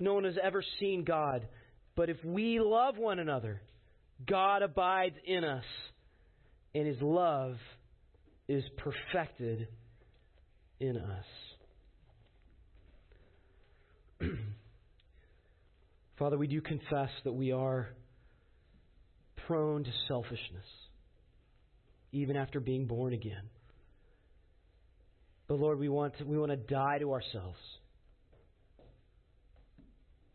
No 0.00 0.14
one 0.14 0.24
has 0.24 0.34
ever 0.42 0.64
seen 0.80 1.04
God. 1.04 1.46
But 1.94 2.10
if 2.10 2.16
we 2.24 2.58
love 2.60 2.98
one 2.98 3.20
another, 3.20 3.60
God 4.26 4.62
abides 4.62 5.14
in 5.24 5.44
us, 5.44 5.64
and 6.74 6.84
his 6.86 7.00
love 7.00 7.54
is 8.48 8.64
perfected 8.76 9.68
in 10.80 10.96
us. 10.96 11.24
Father, 16.18 16.36
we 16.36 16.48
do 16.48 16.60
confess 16.60 17.10
that 17.22 17.32
we 17.32 17.52
are 17.52 17.90
prone 19.48 19.82
to 19.82 19.90
selfishness, 20.06 20.66
even 22.12 22.36
after 22.36 22.60
being 22.60 22.86
born 22.86 23.14
again. 23.14 23.48
But 25.48 25.58
Lord, 25.58 25.80
we 25.80 25.88
want 25.88 26.18
to, 26.18 26.24
we 26.24 26.38
want 26.38 26.50
to 26.50 26.56
die 26.56 26.98
to 26.98 27.12
ourselves 27.12 27.58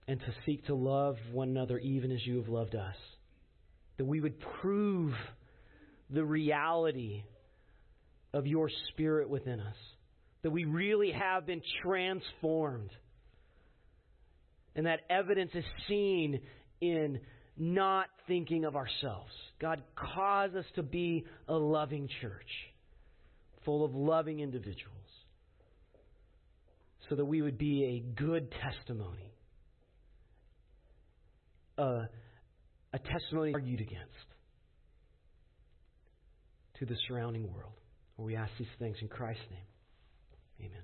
and 0.08 0.20
to 0.20 0.26
seek 0.46 0.66
to 0.66 0.76
love 0.76 1.16
one 1.32 1.50
another 1.50 1.78
even 1.78 2.12
as 2.12 2.26
you 2.26 2.38
have 2.38 2.50
loved 2.50 2.76
us. 2.76 2.96
That 3.98 4.06
we 4.06 4.20
would 4.20 4.40
prove 4.60 5.14
the 6.10 6.26
reality 6.26 7.24
of 8.34 8.48
your 8.48 8.70
spirit 8.90 9.30
within 9.30 9.60
us. 9.60 9.76
That 10.42 10.50
we 10.50 10.66
really 10.66 11.12
have 11.12 11.46
been 11.46 11.62
transformed. 11.84 12.90
And 14.76 14.88
that 14.88 15.02
evidence 15.12 15.52
is 15.54 15.64
seen 15.88 16.42
in 16.82 17.20
not 17.58 18.08
thinking 18.28 18.66
of 18.66 18.76
ourselves. 18.76 19.32
God, 19.60 19.82
cause 19.96 20.52
us 20.56 20.66
to 20.76 20.84
be 20.84 21.26
a 21.48 21.54
loving 21.54 22.10
church, 22.22 22.50
full 23.66 23.86
of 23.86 23.94
loving 23.94 24.40
individuals, 24.40 24.98
so 27.10 27.16
that 27.16 27.26
we 27.26 27.42
would 27.42 27.58
be 27.58 27.84
a 27.86 28.22
good 28.22 28.52
testimony 28.52 29.34
a, 31.78 32.08
a 32.94 33.00
testimony 33.00 33.54
argued 33.54 33.82
against 33.82 34.28
to 36.80 36.86
the 36.86 36.96
surrounding 37.08 37.52
world. 37.52 37.74
We 38.18 38.36
ask 38.36 38.52
these 38.60 38.68
things 38.80 38.96
in 39.02 39.08
Christ's 39.08 39.44
name. 39.50 40.70
Amen. 40.70 40.84